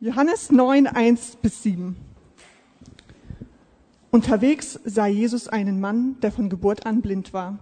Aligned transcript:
Johannes 0.00 0.52
9, 0.52 0.86
1 0.86 1.38
bis 1.42 1.64
7. 1.64 1.96
Unterwegs 4.12 4.78
sah 4.84 5.08
Jesus 5.08 5.48
einen 5.48 5.80
Mann, 5.80 6.20
der 6.20 6.30
von 6.30 6.48
Geburt 6.48 6.86
an 6.86 7.02
blind 7.02 7.32
war. 7.32 7.58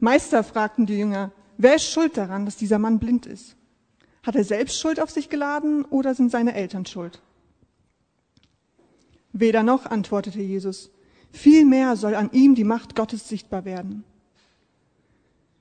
Meister, 0.00 0.42
fragten 0.42 0.84
die 0.84 0.98
Jünger, 0.98 1.30
wer 1.56 1.76
ist 1.76 1.88
schuld 1.88 2.16
daran, 2.16 2.46
dass 2.46 2.56
dieser 2.56 2.80
Mann 2.80 2.98
blind 2.98 3.26
ist? 3.26 3.54
Hat 4.24 4.34
er 4.34 4.42
selbst 4.42 4.80
Schuld 4.80 4.98
auf 4.98 5.10
sich 5.10 5.28
geladen 5.28 5.84
oder 5.84 6.16
sind 6.16 6.32
seine 6.32 6.54
Eltern 6.54 6.84
schuld? 6.84 7.22
Weder 9.32 9.62
noch, 9.62 9.86
antwortete 9.86 10.40
Jesus. 10.40 10.90
Vielmehr 11.30 11.94
soll 11.94 12.16
an 12.16 12.32
ihm 12.32 12.56
die 12.56 12.64
Macht 12.64 12.96
Gottes 12.96 13.28
sichtbar 13.28 13.64
werden. 13.64 14.02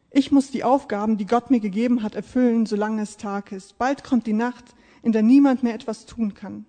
Ich 0.09 0.31
muss 0.31 0.49
die 0.49 0.63
Aufgaben, 0.63 1.17
die 1.17 1.27
Gott 1.27 1.51
mir 1.51 1.59
gegeben 1.59 2.01
hat, 2.01 2.15
erfüllen, 2.15 2.65
solange 2.65 3.03
es 3.03 3.17
Tag 3.17 3.51
ist. 3.51 3.77
Bald 3.77 4.03
kommt 4.03 4.25
die 4.25 4.33
Nacht, 4.33 4.73
in 5.05 5.11
der 5.11 5.21
niemand 5.21 5.61
mehr 5.61 5.75
etwas 5.75 6.07
tun 6.07 6.33
kann. 6.33 6.65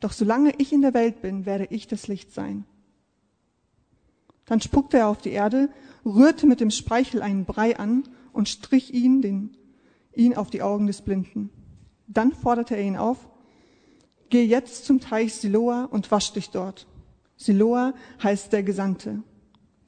Doch 0.00 0.12
solange 0.12 0.52
ich 0.58 0.72
in 0.72 0.82
der 0.82 0.92
Welt 0.92 1.22
bin, 1.22 1.46
werde 1.46 1.68
ich 1.70 1.86
das 1.86 2.08
Licht 2.08 2.32
sein. 2.32 2.64
Dann 4.44 4.60
spuckte 4.60 4.98
er 4.98 5.06
auf 5.08 5.18
die 5.18 5.30
Erde, 5.30 5.70
rührte 6.04 6.48
mit 6.48 6.58
dem 6.58 6.72
Speichel 6.72 7.22
einen 7.22 7.44
Brei 7.44 7.78
an 7.78 8.02
und 8.32 8.48
strich 8.48 8.92
ihn, 8.92 9.22
den, 9.22 9.56
ihn 10.12 10.36
auf 10.36 10.50
die 10.50 10.62
Augen 10.62 10.88
des 10.88 11.02
Blinden. 11.02 11.50
Dann 12.08 12.32
forderte 12.32 12.74
er 12.74 12.82
ihn 12.82 12.96
auf, 12.96 13.30
geh 14.30 14.44
jetzt 14.44 14.84
zum 14.84 14.98
Teich 14.98 15.34
Siloa 15.34 15.84
und 15.84 16.10
wasch 16.10 16.32
dich 16.32 16.50
dort. 16.50 16.88
Siloa 17.36 17.94
heißt 18.20 18.52
der 18.52 18.64
Gesandte. 18.64 19.22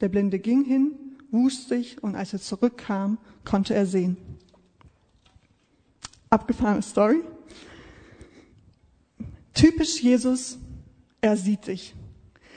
Der 0.00 0.08
Blinde 0.08 0.38
ging 0.38 0.64
hin, 0.64 0.92
wusch 1.32 1.66
sich 1.66 2.00
und 2.00 2.14
als 2.14 2.32
er 2.32 2.40
zurückkam, 2.40 3.18
konnte 3.44 3.74
er 3.74 3.86
sehen. 3.86 4.16
Abgefahrene 6.30 6.82
Story. 6.82 7.24
Typisch 9.62 10.02
Jesus, 10.02 10.58
er 11.20 11.36
sieht 11.36 11.68
dich. 11.68 11.94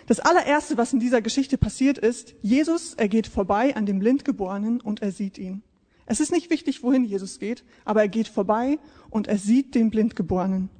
Das 0.07 0.19
allererste, 0.19 0.75
was 0.75 0.91
in 0.91 0.99
dieser 0.99 1.21
Geschichte 1.21 1.55
passiert 1.55 1.99
ist, 1.99 2.33
Jesus, 2.41 2.95
er 2.95 3.07
geht 3.07 3.27
vorbei 3.27 3.75
an 3.75 3.85
dem 3.85 3.99
Blindgeborenen 3.99 4.81
und 4.81 5.03
er 5.03 5.11
sieht 5.11 5.37
ihn. 5.37 5.61
Es 6.07 6.19
ist 6.19 6.31
nicht 6.31 6.49
wichtig, 6.49 6.81
wohin 6.81 7.03
Jesus 7.03 7.37
geht, 7.37 7.63
aber 7.83 8.01
er 8.01 8.07
geht 8.07 8.27
vorbei 8.27 8.79
und 9.11 9.27
er 9.27 9.37
sieht 9.37 9.75
den 9.75 9.91
Blindgeborenen. 9.91 10.71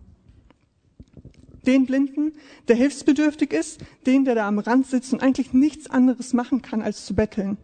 Den 1.67 1.86
Blinden, 1.86 2.34
der 2.70 2.76
hilfsbedürftig 2.76 3.54
ist, 3.54 3.82
den, 4.08 4.26
der 4.26 4.34
da 4.34 4.48
am 4.48 4.58
Rand 4.58 4.88
sitzt 4.88 5.14
und 5.14 5.22
eigentlich 5.22 5.54
nichts 5.54 5.92
anderes 5.92 6.34
machen 6.34 6.64
kann, 6.64 6.82
als 6.82 7.06
zu 7.06 7.14
betteln. 7.14 7.60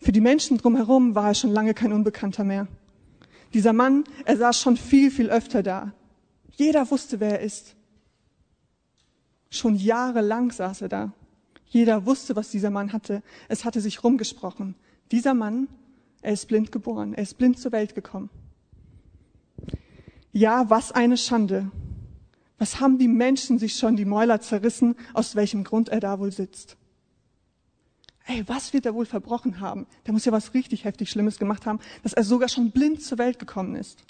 Für 0.00 0.12
die 0.12 0.20
Menschen 0.20 0.58
drumherum 0.58 1.16
war 1.16 1.30
er 1.30 1.34
schon 1.34 1.50
lange 1.50 1.74
kein 1.74 1.92
Unbekannter 1.92 2.44
mehr. 2.44 2.68
Dieser 3.52 3.72
Mann, 3.72 4.04
er 4.26 4.36
saß 4.36 4.60
schon 4.60 4.76
viel, 4.76 5.10
viel 5.10 5.28
öfter 5.28 5.64
da. 5.64 5.92
Jeder 6.52 6.90
wusste, 6.90 7.20
wer 7.20 7.40
er 7.40 7.40
ist. 7.40 7.74
Schon 9.50 9.76
jahrelang 9.76 10.50
saß 10.50 10.82
er 10.82 10.88
da. 10.88 11.12
Jeder 11.66 12.06
wusste, 12.06 12.36
was 12.36 12.50
dieser 12.50 12.70
Mann 12.70 12.92
hatte. 12.92 13.22
Es 13.48 13.64
hatte 13.64 13.80
sich 13.80 14.02
rumgesprochen. 14.02 14.74
Dieser 15.12 15.34
Mann, 15.34 15.68
er 16.22 16.32
ist 16.32 16.48
blind 16.48 16.72
geboren. 16.72 17.14
Er 17.14 17.22
ist 17.22 17.38
blind 17.38 17.58
zur 17.58 17.72
Welt 17.72 17.94
gekommen. 17.94 18.30
Ja, 20.32 20.70
was 20.70 20.92
eine 20.92 21.16
Schande. 21.16 21.70
Was 22.58 22.78
haben 22.78 22.98
die 22.98 23.08
Menschen 23.08 23.58
sich 23.58 23.74
schon 23.74 23.96
die 23.96 24.04
Mäuler 24.04 24.40
zerrissen, 24.40 24.94
aus 25.14 25.34
welchem 25.34 25.64
Grund 25.64 25.88
er 25.88 26.00
da 26.00 26.18
wohl 26.18 26.30
sitzt? 26.30 26.76
Ey, 28.26 28.46
was 28.46 28.72
wird 28.72 28.86
er 28.86 28.94
wohl 28.94 29.06
verbrochen 29.06 29.60
haben? 29.60 29.86
Der 30.06 30.12
muss 30.12 30.24
ja 30.24 30.32
was 30.32 30.54
richtig 30.54 30.84
heftig 30.84 31.10
Schlimmes 31.10 31.38
gemacht 31.38 31.66
haben, 31.66 31.80
dass 32.02 32.12
er 32.12 32.22
sogar 32.22 32.48
schon 32.48 32.70
blind 32.70 33.02
zur 33.02 33.18
Welt 33.18 33.38
gekommen 33.38 33.74
ist. 33.74 34.04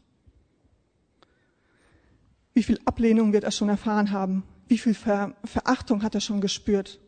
Wie 2.52 2.62
viel 2.62 2.78
Ablehnung 2.84 3.32
wird 3.32 3.44
er 3.44 3.50
schon 3.50 3.68
erfahren 3.68 4.10
haben? 4.10 4.42
Wie 4.66 4.78
viel 4.78 4.94
Ver 4.94 5.34
Verachtung 5.44 6.02
hat 6.02 6.14
er 6.14 6.20
schon 6.20 6.40
gespürt? 6.40 7.00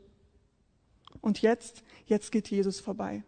Und 1.20 1.42
jetzt, 1.42 1.82
jetzt 2.06 2.32
geht 2.32 2.48
Jesus 2.48 2.80
vorbei. 2.80 3.22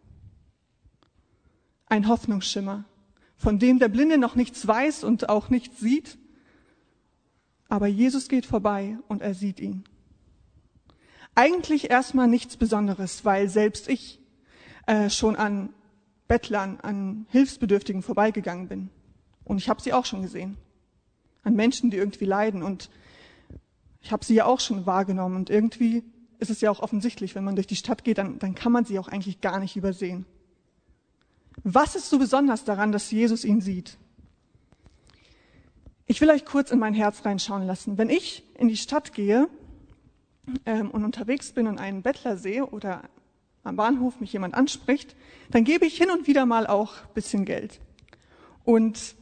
Ein 1.87 2.09
Hoffnungsschimmer, 2.09 2.85
von 3.37 3.59
dem 3.59 3.79
der 3.79 3.89
Blinde 3.89 4.19
noch 4.19 4.35
nichts 4.35 4.67
weiß 4.67 5.05
und 5.05 5.29
auch 5.29 5.51
nichts 5.51 5.81
sieht. 5.81 6.19
Aber 7.69 7.87
Jesus 7.87 8.29
geht 8.29 8.47
vorbei 8.47 8.99
und 9.09 9.23
er 9.23 9.35
sieht 9.35 9.61
ihn. 9.61 9.85
Eigentlich 11.35 11.91
erstmal 11.91 12.29
nichts 12.29 12.57
Besonderes, 12.57 13.25
weil 13.25 13.49
selbst 13.49 13.89
ich 13.89 14.21
äh, 14.87 15.11
schon 15.11 15.37
an 15.37 15.71
Bettlern, 16.29 16.79
an 16.81 17.27
Hilfsbedürftigen 17.31 18.03
vorbeigegangen 18.03 18.69
bin. 18.69 18.91
Und 19.45 19.59
ich 19.59 19.69
habe 19.69 19.83
sie 19.83 19.93
auch 19.93 20.05
schon 20.05 20.23
gesehen. 20.23 20.57
An 21.45 21.55
Menschen, 21.55 21.91
die 21.91 21.97
irgendwie 21.97 22.25
leiden. 22.25 22.63
Und 22.63 22.91
ich 24.01 24.13
habe 24.13 24.25
sie 24.25 24.35
ja 24.35 24.47
auch 24.47 24.61
schon 24.61 24.87
wahrgenommen 24.87 25.37
und 25.37 25.51
irgendwie 25.51 26.03
ist 26.39 26.51
es 26.51 26.61
ja 26.61 26.71
auch 26.71 26.81
offensichtlich, 26.81 27.35
wenn 27.35 27.45
man 27.45 27.55
durch 27.55 27.67
die 27.67 27.77
Stadt 27.77 28.05
geht, 28.05 28.19
dann, 28.19 28.39
dann 28.39 28.55
kann 28.55 28.73
man 28.73 28.85
sie 28.85 28.99
auch 28.99 29.09
eigentlich 29.09 29.41
gar 29.41 29.61
nicht 29.61 29.77
übersehen. 29.77 30.27
Was 31.63 31.95
ist 31.95 32.11
so 32.11 32.19
besonders 32.19 32.65
daran, 32.65 32.93
dass 32.93 33.11
Jesus 33.11 33.45
ihn 33.45 33.61
sieht? 33.61 33.97
Ich 36.07 36.21
will 36.21 36.31
euch 36.31 36.45
kurz 36.45 36.71
in 36.71 36.79
mein 36.79 36.93
Herz 36.93 37.25
reinschauen 37.25 37.67
lassen. 37.67 37.97
Wenn 37.97 38.11
ich 38.11 38.45
in 38.59 38.69
die 38.69 38.77
Stadt 38.77 39.15
gehe 39.15 39.49
ähm, 40.67 40.91
und 40.91 41.05
unterwegs 41.05 41.53
bin 41.53 41.67
und 41.67 41.79
einen 41.79 42.03
Bettler 42.03 42.37
sehe 42.37 42.67
oder 42.67 43.03
am 43.63 43.77
Bahnhof 43.77 44.21
mich 44.21 44.33
jemand 44.33 44.55
anspricht, 44.55 45.17
dann 45.51 45.65
gebe 45.65 45.87
ich 45.87 45.97
hin 45.97 46.11
und 46.11 46.27
wieder 46.27 46.45
mal 46.45 46.67
auch 46.67 46.95
bisschen 47.15 47.47
Geld. 47.47 47.81
Und 48.65 49.17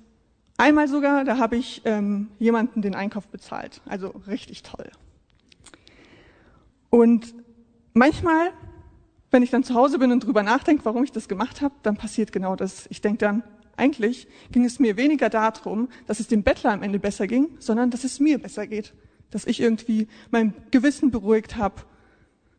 Einmal 0.57 0.89
sogar, 0.89 1.25
da 1.25 1.39
habe 1.39 1.57
ich 1.57 1.83
ähm, 1.85 2.29
jemanden 2.39 2.83
den 2.83 2.95
Einkauf 2.95 3.27
bezahlt. 3.29 3.81
Also 3.87 4.09
richtig 4.27 4.63
toll. 4.63 4.91
Und 6.91 7.35
manchmal, 7.95 8.51
wenn 9.31 9.43
ich 9.43 9.51
dann 9.51 9.65
zu 9.65 9.75
Hause 9.75 9.99
bin 9.99 10.13
und 10.13 10.25
drüber 10.25 10.43
nachdenke, 10.43 10.85
warum 10.85 11.05
ich 11.05 11.13
das 11.13 11.29
gemacht 11.29 11.63
habe, 11.63 11.75
dann 11.83 11.97
passiert 11.97 12.33
genau 12.33 12.55
das. 12.55 12.87
Ich 12.91 13.01
denke 13.01 13.19
dann, 13.19 13.43
eigentlich 13.77 14.29
ging 14.51 14.65
es 14.65 14.79
mir 14.79 14.97
weniger 14.97 15.31
darum, 15.31 15.89
dass 16.07 16.21
es 16.21 16.29
dem 16.29 16.43
Bettler 16.43 16.73
am 16.73 16.83
Ende 16.83 16.99
besser 16.99 17.27
ging, 17.27 17.49
sondern 17.59 17.91
dass 17.91 18.05
es 18.05 18.21
mir 18.21 18.39
besser 18.39 18.67
geht. 18.67 18.93
Dass 19.31 19.47
ich 19.47 19.61
irgendwie 19.61 20.09
mein 20.31 20.53
Gewissen 20.71 21.11
beruhigt 21.11 21.57
habe. 21.57 21.83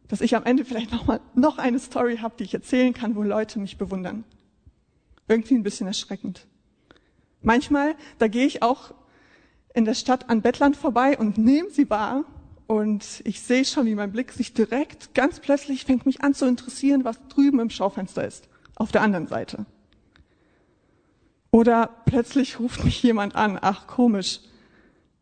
Dass 0.07 0.21
ich 0.21 0.35
am 0.35 0.43
Ende 0.43 0.65
vielleicht 0.65 0.91
noch 0.91 1.05
mal 1.05 1.21
noch 1.35 1.59
eine 1.59 1.79
Story 1.79 2.17
habe, 2.17 2.35
die 2.37 2.43
ich 2.43 2.53
erzählen 2.53 2.93
kann, 2.93 3.15
wo 3.15 3.21
Leute 3.21 3.59
mich 3.59 3.77
bewundern. 3.77 4.23
Irgendwie 5.27 5.53
ein 5.53 5.63
bisschen 5.63 5.87
erschreckend. 5.87 6.47
Manchmal, 7.43 7.95
da 8.17 8.27
gehe 8.27 8.45
ich 8.45 8.63
auch 8.63 8.93
in 9.73 9.85
der 9.85 9.93
Stadt 9.93 10.29
an 10.29 10.41
Bettlern 10.41 10.73
vorbei 10.73 11.17
und 11.17 11.37
nehme 11.37 11.69
sie 11.69 11.89
wahr 11.89 12.23
und 12.67 13.21
ich 13.25 13.41
sehe 13.41 13.65
schon, 13.65 13.85
wie 13.85 13.95
mein 13.95 14.11
Blick 14.11 14.31
sich 14.31 14.53
direkt, 14.53 15.13
ganz 15.13 15.39
plötzlich 15.39 15.85
fängt 15.85 16.05
mich 16.05 16.23
an 16.23 16.33
zu 16.33 16.45
interessieren, 16.45 17.03
was 17.03 17.19
drüben 17.27 17.59
im 17.59 17.69
Schaufenster 17.69 18.25
ist, 18.25 18.47
auf 18.75 18.91
der 18.91 19.01
anderen 19.01 19.27
Seite. 19.27 19.65
Oder 21.51 21.89
plötzlich 22.05 22.59
ruft 22.59 22.83
mich 22.83 23.03
jemand 23.03 23.35
an, 23.35 23.59
ach 23.61 23.85
komisch, 23.85 24.39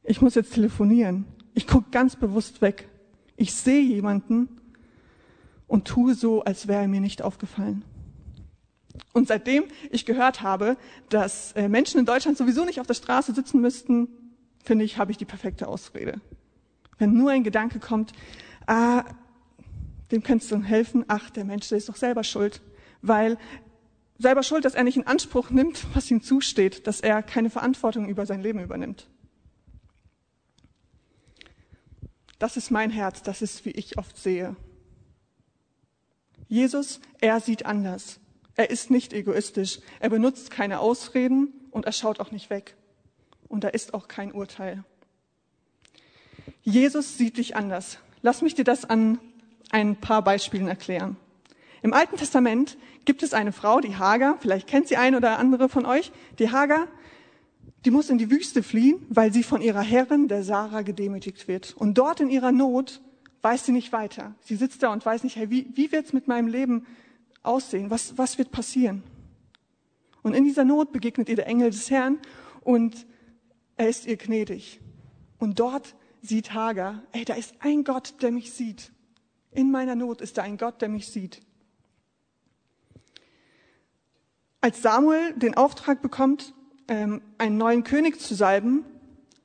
ich 0.03 0.21
muss 0.21 0.35
jetzt 0.35 0.53
telefonieren. 0.53 1.25
Ich 1.53 1.67
gucke 1.67 1.91
ganz 1.91 2.15
bewusst 2.15 2.61
weg. 2.61 2.87
Ich 3.35 3.53
sehe 3.53 3.81
jemanden 3.81 4.47
und 5.67 5.87
tue 5.87 6.15
so, 6.15 6.43
als 6.43 6.67
wäre 6.67 6.83
er 6.83 6.87
mir 6.87 7.01
nicht 7.01 7.21
aufgefallen. 7.21 7.83
Und 9.13 9.27
seitdem 9.27 9.65
ich 9.89 10.05
gehört 10.05 10.41
habe, 10.41 10.77
dass 11.09 11.53
äh, 11.53 11.69
Menschen 11.69 11.99
in 11.99 12.05
Deutschland 12.05 12.37
sowieso 12.37 12.65
nicht 12.65 12.79
auf 12.79 12.87
der 12.87 12.93
Straße 12.93 13.33
sitzen 13.33 13.61
müssten, 13.61 14.07
finde 14.63 14.85
ich, 14.85 14.97
habe 14.97 15.11
ich 15.11 15.17
die 15.17 15.25
perfekte 15.25 15.67
Ausrede. 15.67 16.21
Wenn 16.97 17.13
nur 17.13 17.31
ein 17.31 17.43
Gedanke 17.43 17.79
kommt, 17.79 18.13
ah, 18.67 19.03
dem 20.11 20.23
könntest 20.23 20.51
du 20.51 20.61
helfen, 20.61 21.05
ach, 21.07 21.29
der 21.29 21.45
Mensch, 21.45 21.69
der 21.69 21.77
ist 21.77 21.89
doch 21.89 21.95
selber 21.95 22.23
schuld, 22.23 22.61
weil 23.01 23.37
selber 24.19 24.43
schuld, 24.43 24.65
dass 24.65 24.75
er 24.75 24.83
nicht 24.83 24.97
in 24.97 25.07
Anspruch 25.07 25.49
nimmt, 25.49 25.85
was 25.95 26.11
ihm 26.11 26.21
zusteht, 26.21 26.85
dass 26.87 27.01
er 27.01 27.23
keine 27.23 27.49
Verantwortung 27.49 28.07
über 28.07 28.25
sein 28.25 28.41
Leben 28.41 28.59
übernimmt. 28.59 29.07
Das 32.39 32.57
ist 32.57 32.71
mein 32.71 32.89
Herz, 32.89 33.21
das 33.21 33.41
ist, 33.41 33.65
wie 33.65 33.71
ich 33.71 33.97
oft 33.97 34.17
sehe. 34.17 34.55
Jesus, 36.47 36.99
er 37.19 37.39
sieht 37.39 37.65
anders. 37.65 38.20
Er 38.55 38.69
ist 38.69 38.91
nicht 38.91 39.13
egoistisch. 39.13 39.79
Er 39.99 40.09
benutzt 40.09 40.51
keine 40.51 40.79
Ausreden 40.79 41.53
und 41.71 41.85
er 41.85 41.91
schaut 41.91 42.19
auch 42.19 42.31
nicht 42.31 42.49
weg. 42.49 42.75
Und 43.47 43.63
da 43.63 43.69
ist 43.69 43.93
auch 43.93 44.07
kein 44.07 44.31
Urteil. 44.31 44.83
Jesus 46.63 47.17
sieht 47.17 47.37
dich 47.37 47.55
anders. 47.55 47.97
Lass 48.21 48.41
mich 48.41 48.55
dir 48.55 48.63
das 48.63 48.85
an 48.85 49.19
ein 49.71 49.95
paar 49.95 50.23
Beispielen 50.23 50.67
erklären. 50.67 51.17
Im 51.81 51.93
Alten 51.93 52.17
Testament 52.17 52.77
gibt 53.05 53.23
es 53.23 53.33
eine 53.33 53.51
Frau, 53.51 53.79
die 53.79 53.95
Hagar, 53.95 54.37
vielleicht 54.39 54.67
kennt 54.67 54.87
sie 54.87 54.97
ein 54.97 55.15
oder 55.15 55.39
andere 55.39 55.69
von 55.69 55.85
euch, 55.85 56.11
die 56.37 56.51
Hagar, 56.51 56.87
die 57.85 57.89
muss 57.89 58.11
in 58.11 58.19
die 58.19 58.29
Wüste 58.29 58.61
fliehen, 58.61 59.03
weil 59.09 59.33
sie 59.33 59.41
von 59.41 59.61
ihrer 59.61 59.81
Herrin, 59.81 60.27
der 60.27 60.43
Sarah, 60.43 60.83
gedemütigt 60.83 61.47
wird. 61.47 61.73
Und 61.75 61.97
dort 61.97 62.19
in 62.19 62.29
ihrer 62.29 62.51
Not 62.51 63.01
weiß 63.41 63.65
sie 63.65 63.71
nicht 63.71 63.91
weiter. 63.91 64.35
Sie 64.41 64.55
sitzt 64.55 64.83
da 64.83 64.93
und 64.93 65.03
weiß 65.03 65.23
nicht, 65.23 65.35
hey, 65.35 65.49
wie, 65.49 65.67
wie 65.73 65.91
wird's 65.91 66.13
mit 66.13 66.27
meinem 66.27 66.47
Leben 66.47 66.85
aussehen? 67.43 67.89
Was, 67.89 68.17
was 68.17 68.37
wird 68.37 68.51
passieren? 68.51 69.03
Und 70.23 70.33
in 70.33 70.43
dieser 70.43 70.63
Not 70.63 70.91
begegnet 70.91 71.29
ihr 71.29 71.35
der 71.35 71.47
Engel 71.47 71.71
des 71.71 71.89
Herrn 71.89 72.19
und 72.61 73.05
er 73.77 73.89
ist 73.89 74.05
ihr 74.05 74.17
gnädig. 74.17 74.79
Und 75.39 75.59
dort 75.59 75.95
sieht 76.21 76.53
Hagar, 76.53 77.01
ey, 77.11 77.25
da 77.25 77.33
ist 77.33 77.55
ein 77.59 77.83
Gott, 77.83 78.21
der 78.21 78.31
mich 78.31 78.53
sieht. 78.53 78.91
In 79.51 79.71
meiner 79.71 79.95
Not 79.95 80.21
ist 80.21 80.37
da 80.37 80.43
ein 80.43 80.57
Gott, 80.57 80.81
der 80.81 80.89
mich 80.89 81.07
sieht. 81.07 81.41
Als 84.61 84.83
Samuel 84.83 85.33
den 85.33 85.55
Auftrag 85.55 86.03
bekommt, 86.03 86.53
ähm, 86.87 87.21
einen 87.39 87.57
neuen 87.57 87.83
König 87.83 88.19
zu 88.19 88.35
salben, 88.35 88.85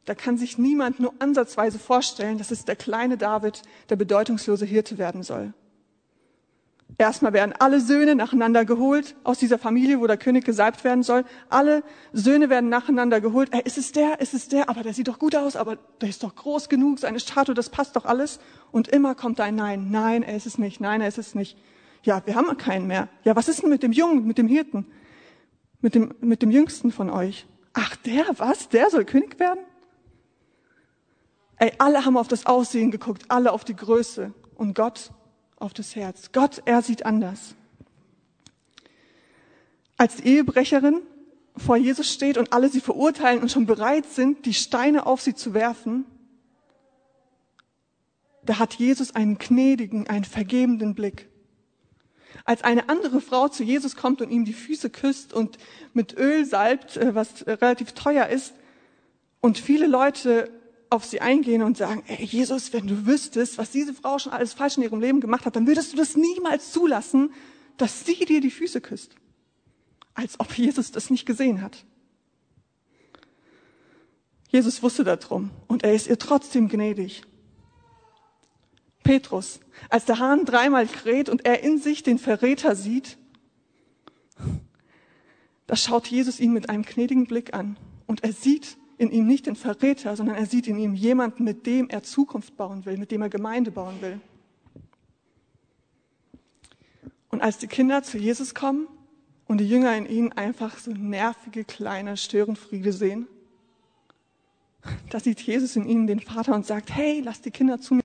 da 0.05 0.15
kann 0.15 0.37
sich 0.37 0.59
niemand 0.59 1.01
nur 1.01 1.15
ansatzweise 1.19 1.79
vorstellen, 1.79 2.39
dass 2.39 2.51
es 2.51 2.65
der 2.65 2.77
kleine 2.77 3.17
David, 3.17 3.63
der 3.89 3.97
bedeutungslose 3.97 4.67
Hirte 4.67 4.99
werden 4.99 5.23
soll. 5.23 5.55
Erstmal 6.99 7.35
werden 7.35 7.53
alle 7.59 7.81
Söhne 7.81 8.15
nacheinander 8.15 8.65
geholt 8.65 9.17
aus 9.23 9.39
dieser 9.39 9.59
Familie, 9.59 10.01
wo 10.01 10.07
der 10.07 10.17
König 10.17 10.45
gesalbt 10.45 10.83
werden 10.83 11.03
soll. 11.03 11.25
Alle 11.51 11.83
Söhne 12.13 12.49
werden 12.49 12.71
nacheinander 12.71 13.21
geholt. 13.21 13.51
Ey, 13.53 13.61
ist 13.65 13.77
es 13.77 13.93
der? 13.93 14.21
Ist 14.21 14.33
es 14.33 14.49
der? 14.49 14.71
Aber 14.71 14.83
der 14.83 14.95
sieht 14.95 15.09
doch 15.09 15.19
gut 15.19 15.37
aus, 15.37 15.57
aber 15.57 15.77
der 16.01 16.09
ist 16.09 16.23
doch 16.23 16.35
groß 16.35 16.71
genug, 16.71 16.99
seine 16.99 17.21
Statue, 17.21 17.55
das 17.55 17.69
passt 17.69 17.97
doch 17.97 18.07
alles. 18.07 18.39
Und 18.73 18.89
immer 18.89 19.15
kommt 19.15 19.41
ein 19.41 19.57
Nein. 19.57 19.91
Nein, 19.91 20.23
er 20.23 20.37
ist 20.37 20.47
es 20.47 20.57
nicht. 20.57 20.81
Nein, 20.81 21.03
er 21.03 21.09
ist 21.09 21.19
es 21.19 21.35
nicht. 21.35 21.59
Ja, 22.03 22.23
wir 22.25 22.35
haben 22.35 22.57
keinen 22.57 22.87
mehr. 22.87 23.09
Ja, 23.25 23.37
was 23.37 23.49
ist 23.49 23.63
denn 23.63 23.69
mit 23.69 23.83
dem 23.83 23.93
Jungen, 23.93 24.27
mit 24.27 24.39
dem 24.39 24.49
Hirten? 24.49 24.87
Mit 25.83 25.95
dem, 25.95 26.15
mit 26.21 26.41
dem 26.41 26.51
Jüngsten 26.51 26.93
von 26.93 27.11
euch? 27.11 27.47
Ach, 27.75 27.95
der, 27.97 28.25
was? 28.39 28.71
Der 28.71 28.89
soll 28.89 29.05
König 29.05 29.39
werden? 29.39 29.61
Ey, 31.59 31.73
alle 31.79 32.07
haben 32.07 32.17
auf 32.17 32.29
das 32.29 32.47
Aussehen 32.47 32.91
geguckt, 32.91 33.25
alle 33.29 33.53
auf 33.53 33.65
die 33.65 33.77
Größe. 33.77 34.33
Und 34.55 34.75
Gott 34.75 35.11
auf 35.57 35.75
das 35.75 35.97
Herz. 35.97 36.33
Gott, 36.33 36.63
er 36.65 36.83
sieht 36.83 37.05
anders. 37.05 37.55
Als 39.97 40.21
Ehebrecherin 40.21 41.03
vor 41.57 41.77
Jesus 41.77 42.13
steht 42.13 42.37
und 42.37 42.53
alle 42.53 42.69
sie 42.69 42.81
verurteilen 42.81 43.41
und 43.41 43.51
schon 43.51 43.67
bereit 43.67 44.07
sind, 44.07 44.45
die 44.45 44.55
Steine 44.55 45.07
auf 45.07 45.23
sie 45.23 45.35
zu 45.35 45.55
werfen, 45.55 46.05
da 48.45 48.59
hat 48.59 48.75
Jesus 48.75 49.15
einen 49.15 49.39
gnädigen, 49.39 50.07
einen 50.07 50.25
vergebenden 50.25 50.95
Blick. 50.95 51.29
Als 52.45 52.63
eine 52.63 52.89
andere 52.89 53.21
Frau 53.21 53.49
zu 53.49 53.65
Jesus 53.65 53.97
kommt 53.97 54.21
und 54.23 54.31
ihm 54.31 54.45
die 54.45 54.53
Füße 54.53 54.91
küsst 54.91 55.33
und 55.33 55.59
mit 55.95 56.17
Öl 56.17 56.45
salbt, 56.45 56.97
äh, 56.97 57.15
was 57.15 57.47
relativ 57.47 57.93
teuer 57.93 58.27
ist, 58.27 58.55
und 59.41 59.59
viele 59.59 59.87
Leute 59.87 60.51
auf 60.91 61.05
sie 61.05 61.21
eingehen 61.21 61.63
und 61.63 61.77
sagen, 61.77 62.03
ey 62.07 62.25
Jesus, 62.25 62.73
wenn 62.73 62.87
du 62.87 63.07
wüsstest, 63.07 63.59
was 63.59 63.71
diese 63.71 63.95
Frau 63.95 64.19
schon 64.19 64.33
alles 64.33 64.53
falsch 64.53 64.77
in 64.77 64.83
ihrem 64.83 65.01
Leben 65.01 65.21
gemacht 65.21 65.47
hat, 65.47 65.57
dann 65.57 65.67
würdest 65.67 65.93
du 65.93 65.97
das 65.97 66.17
niemals 66.17 66.73
zulassen, 66.73 67.33
dass 67.77 68.05
sie 68.05 68.25
dir 68.25 68.41
die 68.41 68.51
Füße 68.51 68.81
küsst. 68.81 69.17
Als 70.15 70.39
ob 70.41 70.57
Jesus 70.57 70.93
das 70.93 71.11
nicht 71.11 71.27
gesehen 71.27 71.61
hat. 71.61 71.85
Jesus 74.49 74.83
wusste 74.83 75.05
darum 75.05 75.51
und 75.67 75.83
er 75.83 75.95
ist 75.95 76.07
ihr 76.07 76.19
trotzdem 76.19 76.69
gnädig. 76.69 77.23
Petrus, 79.03 79.61
als 79.89 80.05
der 80.05 80.19
Hahn 80.19 80.45
dreimal 80.45 80.87
kräht 80.87 81.29
und 81.29 81.45
er 81.45 81.63
in 81.63 81.79
sich 81.79 82.03
den 82.03 82.19
Verräter 82.19 82.75
sieht, 82.75 83.19
da 85.67 85.77
schaut 85.77 86.07
Jesus 86.07 86.41
ihn 86.41 86.53
mit 86.53 86.71
einem 86.71 86.83
gnädigen 86.83 87.27
Blick 87.27 87.55
an 87.55 87.77
und 88.07 88.25
er 88.25 88.33
sieht, 88.33 88.77
in 88.99 89.11
ihm 89.11 89.27
nicht 89.27 89.47
den 89.47 89.57
Verräter, 89.57 90.17
sondern 90.17 90.37
er 90.37 90.47
sieht 90.47 90.67
in 90.67 90.79
ihm 90.79 90.95
jemanden, 90.95 91.45
mit 91.45 91.67
dem 91.67 91.89
er 91.89 92.03
Zukunft 92.03 92.57
bauen 92.57 92.87
will, 92.87 92.97
mit 92.97 93.11
dem 93.11 93.23
er 93.23 93.29
Gemeinde 93.29 93.71
bauen 93.71 94.01
will. 94.01 94.21
Und 97.29 97.43
als 97.43 97.59
die 97.59 97.67
Kinder 97.67 98.03
zu 98.03 98.17
Jesus 98.17 98.55
kommen 98.55 98.89
und 99.47 99.59
die 99.59 99.69
Jünger 99.69 99.95
in 99.97 100.07
ihnen 100.07 100.33
einfach 100.33 100.79
so 100.79 100.91
nervige 100.93 101.65
kleine 101.65 102.17
Störenfriede 102.17 102.93
sehen, 102.93 103.29
da 105.11 105.21
sieht 105.21 105.41
Jesus 105.41 105.77
in 105.77 105.87
ihnen 105.87 106.07
den 106.07 106.21
Vater 106.21 106.55
und 106.55 106.65
sagt, 106.65 106.95
hey, 106.95 107.21
lass 107.21 107.43
die 107.43 107.51
Kinder 107.51 107.81
zu 107.81 107.97
mir. 107.97 108.03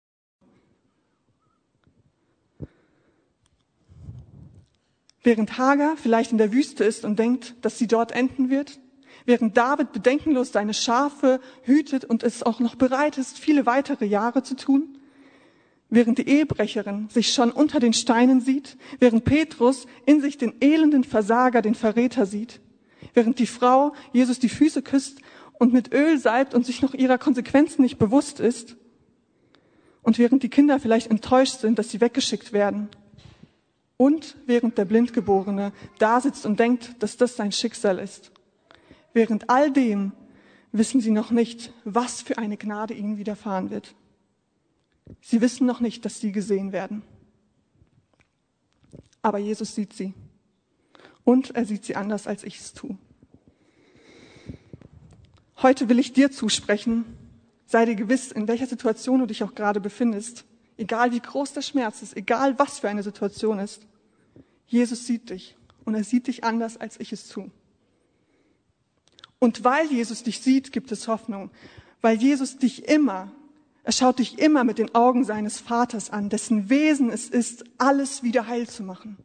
Während 5.23 5.57
Hagar 5.57 5.97
vielleicht 5.97 6.31
in 6.31 6.39
der 6.39 6.51
Wüste 6.51 6.83
ist 6.83 7.05
und 7.05 7.19
denkt, 7.19 7.55
dass 7.61 7.77
sie 7.77 7.87
dort 7.87 8.11
enden 8.11 8.49
wird, 8.49 8.79
Während 9.25 9.55
David 9.55 9.91
bedenkenlos 9.91 10.51
seine 10.51 10.73
Schafe 10.73 11.39
hütet 11.63 12.05
und 12.05 12.23
es 12.23 12.43
auch 12.43 12.59
noch 12.59 12.75
bereit 12.75 13.17
ist, 13.17 13.37
viele 13.37 13.65
weitere 13.65 14.05
Jahre 14.05 14.43
zu 14.43 14.55
tun, 14.55 14.97
während 15.89 16.17
die 16.17 16.27
Ehebrecherin 16.27 17.09
sich 17.09 17.33
schon 17.33 17.51
unter 17.51 17.79
den 17.79 17.93
Steinen 17.93 18.41
sieht, 18.41 18.77
während 18.99 19.25
Petrus 19.25 19.85
in 20.05 20.21
sich 20.21 20.37
den 20.37 20.53
elenden 20.61 21.03
Versager, 21.03 21.61
den 21.61 21.75
Verräter 21.75 22.25
sieht, 22.25 22.61
während 23.13 23.39
die 23.39 23.47
Frau 23.47 23.93
Jesus 24.13 24.39
die 24.39 24.49
Füße 24.49 24.81
küsst 24.81 25.19
und 25.53 25.73
mit 25.73 25.93
Öl 25.93 26.17
salbt 26.17 26.53
und 26.53 26.65
sich 26.65 26.81
noch 26.81 26.93
ihrer 26.93 27.17
Konsequenzen 27.17 27.81
nicht 27.83 27.99
bewusst 27.99 28.39
ist, 28.39 28.77
und 30.03 30.17
während 30.17 30.41
die 30.41 30.49
Kinder 30.49 30.79
vielleicht 30.79 31.11
enttäuscht 31.11 31.59
sind, 31.59 31.77
dass 31.77 31.91
sie 31.91 32.01
weggeschickt 32.01 32.53
werden, 32.53 32.89
und 33.97 34.35
während 34.47 34.79
der 34.79 34.85
Blindgeborene 34.85 35.73
da 35.99 36.19
sitzt 36.19 36.47
und 36.47 36.59
denkt, 36.59 36.95
dass 37.03 37.17
das 37.17 37.35
sein 37.35 37.51
Schicksal 37.51 37.99
ist. 37.99 38.31
Während 39.13 39.49
all 39.49 39.71
dem 39.71 40.13
wissen 40.71 41.01
sie 41.01 41.11
noch 41.11 41.31
nicht, 41.31 41.73
was 41.83 42.21
für 42.21 42.37
eine 42.37 42.57
Gnade 42.57 42.93
ihnen 42.93 43.17
widerfahren 43.17 43.69
wird. 43.69 43.95
Sie 45.19 45.41
wissen 45.41 45.67
noch 45.67 45.79
nicht, 45.79 46.05
dass 46.05 46.19
sie 46.19 46.31
gesehen 46.31 46.71
werden. 46.71 47.03
Aber 49.21 49.37
Jesus 49.37 49.75
sieht 49.75 49.93
sie. 49.93 50.13
Und 51.23 51.51
er 51.51 51.65
sieht 51.65 51.85
sie 51.85 51.95
anders, 51.95 52.25
als 52.27 52.43
ich 52.43 52.59
es 52.59 52.73
tue. 52.73 52.97
Heute 55.61 55.89
will 55.89 55.99
ich 55.99 56.13
dir 56.13 56.31
zusprechen, 56.31 57.05
sei 57.65 57.85
dir 57.85 57.95
gewiss, 57.95 58.31
in 58.31 58.47
welcher 58.47 58.65
Situation 58.65 59.19
du 59.19 59.27
dich 59.27 59.43
auch 59.43 59.53
gerade 59.53 59.79
befindest, 59.79 60.45
egal 60.77 61.11
wie 61.11 61.19
groß 61.19 61.53
der 61.53 61.61
Schmerz 61.61 62.01
ist, 62.01 62.17
egal 62.17 62.57
was 62.57 62.79
für 62.79 62.89
eine 62.89 63.03
Situation 63.03 63.59
ist. 63.59 63.85
Jesus 64.65 65.05
sieht 65.05 65.29
dich 65.29 65.55
und 65.85 65.93
er 65.93 66.03
sieht 66.03 66.25
dich 66.25 66.43
anders, 66.43 66.77
als 66.77 66.99
ich 66.99 67.13
es 67.13 67.27
tue. 67.27 67.51
Und 69.41 69.63
weil 69.63 69.91
Jesus 69.91 70.21
dich 70.21 70.39
sieht, 70.39 70.71
gibt 70.71 70.91
es 70.91 71.07
Hoffnung. 71.07 71.49
Weil 71.99 72.17
Jesus 72.17 72.59
dich 72.59 72.87
immer, 72.87 73.31
er 73.83 73.91
schaut 73.91 74.19
dich 74.19 74.37
immer 74.37 74.63
mit 74.63 74.77
den 74.77 74.93
Augen 74.93 75.25
seines 75.25 75.59
Vaters 75.59 76.11
an, 76.11 76.29
dessen 76.29 76.69
Wesen 76.69 77.09
es 77.09 77.27
ist, 77.27 77.63
alles 77.79 78.21
wieder 78.21 78.45
heil 78.45 78.69
zu 78.69 78.83
machen. 78.83 79.17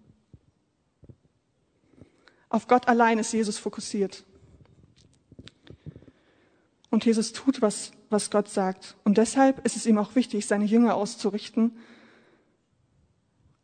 Auf 2.49 2.67
Gott 2.67 2.89
allein 2.89 3.19
ist 3.19 3.33
Jesus 3.33 3.59
fokussiert. 3.59 4.25
Und 6.89 7.05
Jesus 7.05 7.35
tut, 7.35 7.61
was, 7.61 7.93
was 8.09 8.31
Gott 8.31 8.49
sagt. 8.49 8.97
Und 9.05 9.19
deshalb 9.19 9.67
ist 9.67 9.76
es 9.76 9.85
ihm 9.85 9.99
auch 9.99 10.14
wichtig, 10.14 10.47
seine 10.47 10.64
Jünger 10.64 10.95
auszurichten 10.95 11.76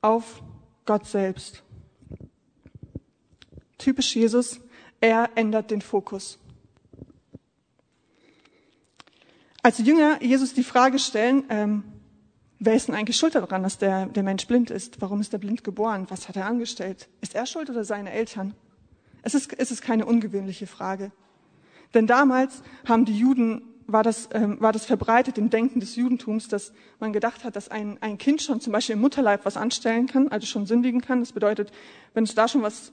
auf 0.03 0.43
Gott 0.85 1.07
selbst. 1.07 1.63
Typisch 3.79 4.15
Jesus, 4.15 4.61
er 5.01 5.31
ändert 5.35 5.71
den 5.71 5.81
Fokus. 5.81 6.39
Als 9.65 9.79
Jünger 9.79 10.21
Jesus 10.21 10.55
die 10.55 10.65
Frage 10.65 10.99
stellen, 10.99 11.45
ähm, 11.49 11.85
wer 12.59 12.75
ist 12.75 12.89
denn 12.89 12.97
eigentlich 12.97 13.17
schuld 13.17 13.37
daran, 13.37 13.63
dass 13.63 13.79
der, 13.79 14.07
der 14.07 14.25
Mensch 14.25 14.49
blind 14.49 14.71
ist? 14.71 15.01
Warum 15.01 15.21
ist 15.21 15.33
er 15.33 15.39
blind 15.39 15.63
geboren? 15.63 16.07
Was 16.09 16.29
hat 16.29 16.37
er 16.37 16.47
angestellt? 16.47 17.09
Ist 17.21 17.37
er 17.37 17.47
schuld 17.47 17.71
oder 17.71 17.85
seine 17.85 18.11
Eltern? 18.11 18.55
Es 19.23 19.35
ist, 19.35 19.57
es 19.57 19.71
ist 19.71 19.81
keine 19.81 20.05
ungewöhnliche 20.05 20.67
Frage. 20.67 21.13
Denn 21.95 22.09
damals 22.09 22.65
haben 22.89 23.05
die 23.05 23.17
Juden, 23.17 23.63
war 23.87 24.03
das, 24.03 24.31
ähm, 24.33 24.61
war 24.61 24.73
das 24.73 24.85
verbreitet 24.85 25.39
im 25.39 25.49
Denken 25.49 25.79
des 25.79 25.95
Judentums, 25.95 26.49
dass 26.49 26.73
man 26.99 27.13
gedacht 27.13 27.45
hat, 27.45 27.55
dass 27.55 27.69
ein, 27.69 27.99
ein 28.01 28.19
Kind 28.19 28.43
schon 28.43 28.61
zum 28.61 28.73
Beispiel 28.73 28.95
im 28.95 29.01
Mutterleib 29.01 29.45
was 29.45 29.57
anstellen 29.57 30.09
kann, 30.09 30.27
also 30.27 30.45
schon 30.45 30.67
sündigen 30.67 31.03
kann. 31.03 31.21
Das 31.21 31.31
bedeutet, 31.31 31.71
wenn 32.15 32.25
es 32.25 32.35
da 32.35 32.49
schon 32.49 32.63
was 32.63 32.93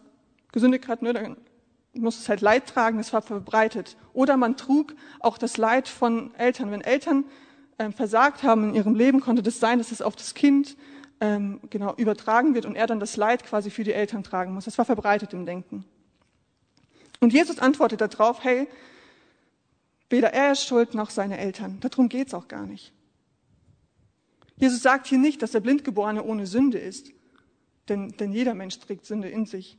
gesündigt 0.51 0.87
hat, 0.87 1.01
ne, 1.01 1.13
dann 1.13 1.37
muss 2.01 2.19
es 2.19 2.29
halt 2.29 2.41
Leid 2.41 2.67
tragen, 2.67 2.97
das 2.97 3.13
war 3.13 3.21
verbreitet. 3.21 3.97
Oder 4.13 4.37
man 4.37 4.57
trug 4.57 4.95
auch 5.19 5.37
das 5.37 5.57
Leid 5.57 5.87
von 5.87 6.33
Eltern. 6.35 6.71
Wenn 6.71 6.81
Eltern 6.81 7.25
ähm, 7.77 7.93
versagt 7.93 8.43
haben 8.43 8.69
in 8.69 8.75
ihrem 8.75 8.95
Leben, 8.95 9.21
konnte 9.21 9.43
das 9.43 9.59
sein, 9.59 9.77
dass 9.77 9.91
es 9.91 10.01
auf 10.01 10.15
das 10.15 10.33
Kind 10.33 10.75
ähm, 11.21 11.59
genau 11.69 11.95
übertragen 11.95 12.55
wird 12.55 12.65
und 12.65 12.75
er 12.75 12.87
dann 12.87 12.99
das 12.99 13.17
Leid 13.17 13.43
quasi 13.43 13.69
für 13.69 13.83
die 13.83 13.93
Eltern 13.93 14.23
tragen 14.23 14.53
muss. 14.53 14.65
Das 14.65 14.77
war 14.77 14.85
verbreitet 14.85 15.33
im 15.33 15.45
Denken. 15.45 15.85
Und 17.19 17.33
Jesus 17.33 17.59
antwortet 17.59 18.01
darauf, 18.01 18.43
hey, 18.43 18.67
weder 20.09 20.33
er 20.33 20.53
ist 20.53 20.65
schuld 20.65 20.93
noch 20.93 21.09
seine 21.09 21.37
Eltern. 21.37 21.79
Darum 21.81 22.09
geht's 22.09 22.33
auch 22.33 22.47
gar 22.47 22.65
nicht. 22.65 22.93
Jesus 24.55 24.81
sagt 24.81 25.07
hier 25.07 25.17
nicht, 25.17 25.41
dass 25.41 25.51
der 25.51 25.59
Blindgeborene 25.61 26.23
ohne 26.23 26.45
Sünde 26.45 26.77
ist, 26.77 27.11
denn, 27.87 28.09
denn 28.17 28.31
jeder 28.31 28.53
Mensch 28.53 28.77
trägt 28.79 29.05
Sünde 29.05 29.29
in 29.29 29.45
sich 29.45 29.77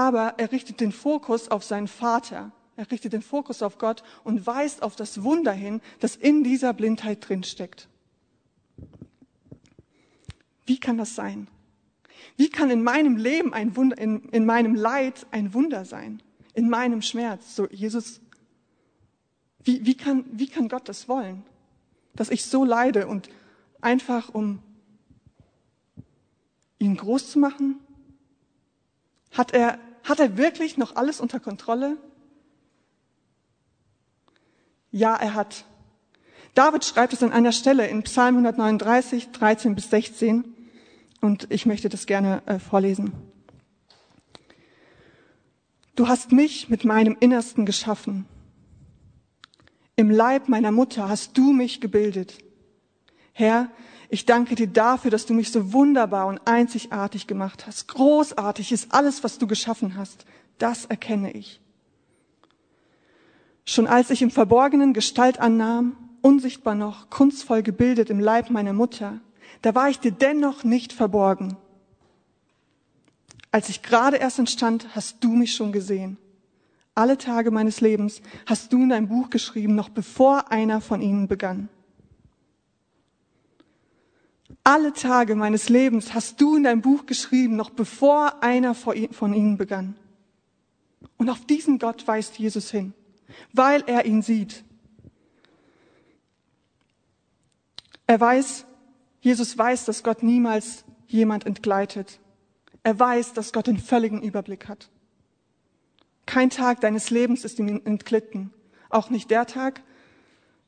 aber 0.00 0.36
er 0.38 0.50
richtet 0.50 0.80
den 0.80 0.92
Fokus 0.92 1.50
auf 1.50 1.62
seinen 1.62 1.86
Vater. 1.86 2.52
Er 2.74 2.90
richtet 2.90 3.12
den 3.12 3.20
Fokus 3.20 3.60
auf 3.60 3.76
Gott 3.76 4.02
und 4.24 4.46
weist 4.46 4.82
auf 4.82 4.96
das 4.96 5.22
Wunder 5.22 5.52
hin, 5.52 5.82
das 5.98 6.16
in 6.16 6.42
dieser 6.42 6.72
Blindheit 6.72 7.28
drinsteckt. 7.28 7.86
Wie 10.64 10.80
kann 10.80 10.96
das 10.96 11.14
sein? 11.14 11.48
Wie 12.38 12.48
kann 12.48 12.70
in 12.70 12.82
meinem 12.82 13.18
Leben 13.18 13.52
ein 13.52 13.76
Wunder, 13.76 13.98
in, 13.98 14.22
in 14.30 14.46
meinem 14.46 14.74
Leid 14.74 15.26
ein 15.32 15.52
Wunder 15.52 15.84
sein? 15.84 16.22
In 16.54 16.70
meinem 16.70 17.02
Schmerz? 17.02 17.54
So, 17.54 17.68
Jesus, 17.68 18.22
Wie, 19.64 19.84
wie, 19.84 19.98
kann, 19.98 20.24
wie 20.32 20.48
kann 20.48 20.70
Gott 20.70 20.88
das 20.88 21.08
wollen? 21.08 21.42
Dass 22.14 22.30
ich 22.30 22.46
so 22.46 22.64
leide 22.64 23.06
und 23.06 23.28
einfach 23.82 24.30
um 24.30 24.62
ihn 26.78 26.96
groß 26.96 27.32
zu 27.32 27.38
machen? 27.38 27.80
Hat 29.32 29.52
er, 29.52 29.78
hat 30.04 30.20
er 30.20 30.36
wirklich 30.36 30.76
noch 30.76 30.96
alles 30.96 31.20
unter 31.20 31.40
Kontrolle? 31.40 31.96
Ja, 34.90 35.14
er 35.16 35.34
hat. 35.34 35.64
David 36.54 36.84
schreibt 36.84 37.12
es 37.12 37.22
an 37.22 37.32
einer 37.32 37.52
Stelle 37.52 37.86
in 37.86 38.02
Psalm 38.02 38.36
139, 38.36 39.30
13 39.30 39.74
bis 39.74 39.90
16 39.90 40.44
und 41.20 41.46
ich 41.50 41.64
möchte 41.64 41.88
das 41.88 42.06
gerne 42.06 42.42
äh, 42.46 42.58
vorlesen. 42.58 43.12
Du 45.94 46.08
hast 46.08 46.32
mich 46.32 46.68
mit 46.68 46.84
meinem 46.84 47.16
Innersten 47.20 47.66
geschaffen. 47.66 48.26
Im 49.96 50.10
Leib 50.10 50.48
meiner 50.48 50.72
Mutter 50.72 51.08
hast 51.08 51.36
du 51.36 51.52
mich 51.52 51.80
gebildet. 51.80 52.38
Herr, 53.32 53.70
ich 54.08 54.26
danke 54.26 54.56
dir 54.56 54.66
dafür, 54.66 55.10
dass 55.10 55.26
du 55.26 55.34
mich 55.34 55.52
so 55.52 55.72
wunderbar 55.72 56.26
und 56.26 56.40
einzigartig 56.44 57.26
gemacht 57.26 57.66
hast. 57.66 57.86
Großartig 57.88 58.72
ist 58.72 58.92
alles, 58.92 59.22
was 59.22 59.38
du 59.38 59.46
geschaffen 59.46 59.96
hast. 59.96 60.24
Das 60.58 60.84
erkenne 60.86 61.32
ich. 61.32 61.60
Schon 63.64 63.86
als 63.86 64.10
ich 64.10 64.20
im 64.20 64.32
Verborgenen 64.32 64.94
Gestalt 64.94 65.38
annahm, 65.38 65.96
unsichtbar 66.22 66.74
noch, 66.74 67.08
kunstvoll 67.08 67.62
gebildet 67.62 68.10
im 68.10 68.18
Leib 68.18 68.50
meiner 68.50 68.72
Mutter, 68.72 69.20
da 69.62 69.74
war 69.74 69.88
ich 69.88 70.00
dir 70.00 70.12
dennoch 70.12 70.64
nicht 70.64 70.92
verborgen. 70.92 71.56
Als 73.52 73.68
ich 73.68 73.82
gerade 73.82 74.16
erst 74.16 74.38
entstand, 74.38 74.94
hast 74.94 75.22
du 75.22 75.28
mich 75.28 75.54
schon 75.54 75.70
gesehen. 75.70 76.18
Alle 76.94 77.16
Tage 77.16 77.50
meines 77.50 77.80
Lebens 77.80 78.22
hast 78.46 78.72
du 78.72 78.82
in 78.82 78.88
dein 78.88 79.08
Buch 79.08 79.30
geschrieben, 79.30 79.74
noch 79.74 79.88
bevor 79.88 80.50
einer 80.50 80.80
von 80.80 81.00
ihnen 81.00 81.28
begann. 81.28 81.68
Alle 84.70 84.92
Tage 84.92 85.34
meines 85.34 85.68
Lebens 85.68 86.14
hast 86.14 86.40
du 86.40 86.54
in 86.54 86.62
dein 86.62 86.80
Buch 86.80 87.04
geschrieben, 87.04 87.56
noch 87.56 87.70
bevor 87.70 88.40
einer 88.40 88.76
von 88.76 89.34
ihnen 89.34 89.56
begann. 89.56 89.96
Und 91.16 91.28
auf 91.28 91.44
diesen 91.44 91.80
Gott 91.80 92.06
weist 92.06 92.38
Jesus 92.38 92.70
hin, 92.70 92.94
weil 93.52 93.82
er 93.88 94.06
ihn 94.06 94.22
sieht. 94.22 94.62
Er 98.06 98.20
weiß, 98.20 98.64
Jesus 99.20 99.58
weiß, 99.58 99.86
dass 99.86 100.04
Gott 100.04 100.22
niemals 100.22 100.84
jemand 101.08 101.46
entgleitet. 101.46 102.20
Er 102.84 102.96
weiß, 102.96 103.32
dass 103.32 103.52
Gott 103.52 103.66
den 103.66 103.78
völligen 103.78 104.22
Überblick 104.22 104.68
hat. 104.68 104.88
Kein 106.26 106.48
Tag 106.48 106.80
deines 106.80 107.10
Lebens 107.10 107.44
ist 107.44 107.58
ihm 107.58 107.82
entglitten. 107.84 108.52
Auch 108.88 109.10
nicht 109.10 109.32
der 109.32 109.46
Tag, 109.46 109.82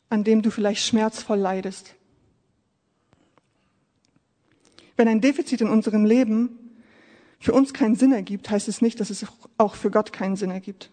an 0.08 0.24
dem 0.24 0.42
du 0.42 0.50
vielleicht 0.50 0.84
schmerzvoll 0.84 1.38
leidest. 1.38 1.94
Wenn 4.96 5.08
ein 5.08 5.20
Defizit 5.20 5.60
in 5.60 5.68
unserem 5.68 6.04
Leben 6.04 6.58
für 7.38 7.52
uns 7.52 7.72
keinen 7.72 7.96
Sinn 7.96 8.12
ergibt, 8.12 8.50
heißt 8.50 8.68
es 8.68 8.82
nicht, 8.82 9.00
dass 9.00 9.10
es 9.10 9.26
auch 9.58 9.74
für 9.74 9.90
Gott 9.90 10.12
keinen 10.12 10.36
Sinn 10.36 10.50
ergibt. 10.50 10.90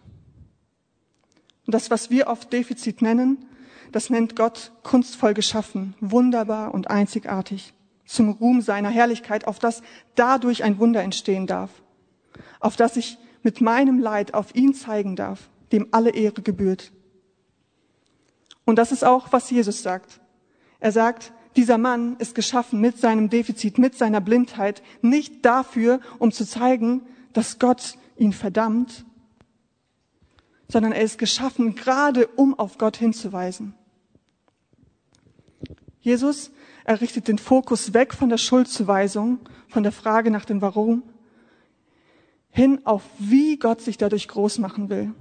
Und 1.66 1.74
das, 1.74 1.90
was 1.90 2.10
wir 2.10 2.26
oft 2.26 2.52
Defizit 2.52 3.02
nennen, 3.02 3.46
das 3.92 4.10
nennt 4.10 4.36
Gott 4.36 4.72
kunstvoll 4.82 5.34
geschaffen, 5.34 5.94
wunderbar 6.00 6.74
und 6.74 6.90
einzigartig, 6.90 7.74
zum 8.06 8.30
Ruhm 8.30 8.60
seiner 8.60 8.88
Herrlichkeit, 8.88 9.46
auf 9.46 9.58
das 9.58 9.82
dadurch 10.14 10.64
ein 10.64 10.78
Wunder 10.78 11.02
entstehen 11.02 11.46
darf, 11.46 11.70
auf 12.58 12.76
das 12.76 12.96
ich 12.96 13.18
mit 13.42 13.60
meinem 13.60 13.98
Leid 13.98 14.34
auf 14.34 14.54
ihn 14.54 14.74
zeigen 14.74 15.16
darf, 15.16 15.48
dem 15.72 15.88
alle 15.92 16.10
Ehre 16.10 16.42
gebührt. 16.42 16.92
Und 18.64 18.76
das 18.76 18.92
ist 18.92 19.04
auch, 19.04 19.32
was 19.32 19.50
Jesus 19.50 19.82
sagt. 19.82 20.20
Er 20.78 20.92
sagt, 20.92 21.32
dieser 21.56 21.78
Mann 21.78 22.16
ist 22.18 22.34
geschaffen 22.34 22.80
mit 22.80 22.98
seinem 22.98 23.28
Defizit, 23.28 23.78
mit 23.78 23.96
seiner 23.96 24.20
Blindheit, 24.20 24.82
nicht 25.02 25.44
dafür, 25.44 26.00
um 26.18 26.32
zu 26.32 26.46
zeigen, 26.46 27.02
dass 27.32 27.58
Gott 27.58 27.96
ihn 28.16 28.32
verdammt, 28.32 29.04
sondern 30.68 30.92
er 30.92 31.02
ist 31.02 31.18
geschaffen 31.18 31.74
gerade, 31.74 32.28
um 32.28 32.58
auf 32.58 32.78
Gott 32.78 32.96
hinzuweisen. 32.96 33.74
Jesus 36.00 36.50
errichtet 36.84 37.28
den 37.28 37.38
Fokus 37.38 37.92
weg 37.92 38.14
von 38.14 38.28
der 38.28 38.38
Schuldzuweisung, 38.38 39.40
von 39.68 39.82
der 39.82 39.92
Frage 39.92 40.30
nach 40.30 40.44
dem 40.44 40.62
Warum, 40.62 41.02
hin 42.50 42.84
auf 42.84 43.02
wie 43.18 43.58
Gott 43.58 43.80
sich 43.80 43.98
dadurch 43.98 44.28
groß 44.28 44.58
machen 44.58 44.88
will. 44.88 45.14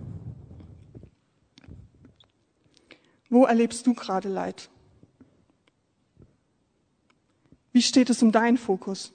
Wo 3.29 3.45
erlebst 3.45 3.85
du 3.85 3.93
gerade 3.93 4.29
Leid? 4.29 4.69
Wie 7.79 7.83
steht 7.83 8.09
es 8.09 8.21
um 8.21 8.33
deinen 8.33 8.57
Fokus? 8.57 9.13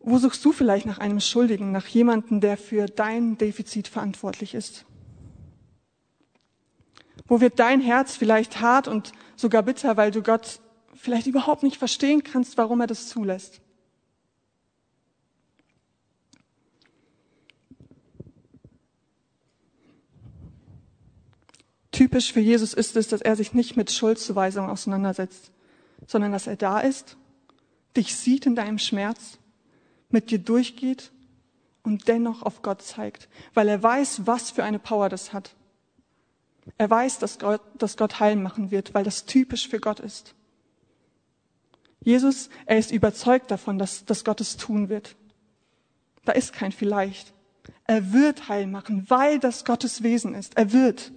Wo 0.00 0.18
suchst 0.18 0.44
du 0.44 0.52
vielleicht 0.52 0.84
nach 0.84 0.98
einem 0.98 1.18
Schuldigen, 1.18 1.72
nach 1.72 1.86
jemandem, 1.86 2.42
der 2.42 2.58
für 2.58 2.84
dein 2.84 3.38
Defizit 3.38 3.88
verantwortlich 3.88 4.52
ist? 4.52 4.84
Wo 7.26 7.40
wird 7.40 7.58
dein 7.58 7.80
Herz 7.80 8.16
vielleicht 8.16 8.60
hart 8.60 8.86
und 8.86 9.12
sogar 9.34 9.62
bitter, 9.62 9.96
weil 9.96 10.10
du 10.10 10.22
Gott 10.22 10.60
vielleicht 10.94 11.26
überhaupt 11.26 11.62
nicht 11.62 11.78
verstehen 11.78 12.22
kannst, 12.22 12.58
warum 12.58 12.82
er 12.82 12.86
das 12.86 13.08
zulässt? 13.08 13.62
Typisch 22.10 22.32
für 22.32 22.40
Jesus 22.40 22.74
ist 22.74 22.96
es, 22.96 23.06
dass 23.06 23.20
er 23.20 23.36
sich 23.36 23.54
nicht 23.54 23.76
mit 23.76 23.92
Schuldzuweisung 23.92 24.68
auseinandersetzt, 24.68 25.52
sondern 26.08 26.32
dass 26.32 26.48
er 26.48 26.56
da 26.56 26.80
ist, 26.80 27.16
dich 27.96 28.16
sieht 28.16 28.46
in 28.46 28.56
deinem 28.56 28.78
Schmerz, 28.78 29.38
mit 30.08 30.32
dir 30.32 30.40
durchgeht 30.40 31.12
und 31.84 32.08
dennoch 32.08 32.42
auf 32.42 32.62
Gott 32.62 32.82
zeigt, 32.82 33.28
weil 33.54 33.68
er 33.68 33.80
weiß, 33.80 34.22
was 34.26 34.50
für 34.50 34.64
eine 34.64 34.80
Power 34.80 35.08
das 35.08 35.32
hat. 35.32 35.54
Er 36.78 36.90
weiß, 36.90 37.20
dass 37.20 37.38
Gott, 37.38 37.62
dass 37.78 37.96
Gott 37.96 38.18
heilen 38.18 38.42
machen 38.42 38.72
wird, 38.72 38.92
weil 38.92 39.04
das 39.04 39.24
typisch 39.24 39.68
für 39.68 39.78
Gott 39.78 40.00
ist. 40.00 40.34
Jesus, 42.00 42.50
er 42.66 42.78
ist 42.78 42.90
überzeugt 42.90 43.52
davon, 43.52 43.78
dass, 43.78 44.04
dass 44.04 44.24
Gott 44.24 44.40
es 44.40 44.56
tun 44.56 44.88
wird. 44.88 45.14
Da 46.24 46.32
ist 46.32 46.54
kein 46.54 46.72
vielleicht. 46.72 47.32
Er 47.84 48.12
wird 48.12 48.48
heil 48.48 48.66
machen, 48.66 49.08
weil 49.08 49.38
das 49.38 49.64
Gottes 49.64 50.02
Wesen 50.02 50.34
ist. 50.34 50.56
Er 50.56 50.72
wird. 50.72 51.12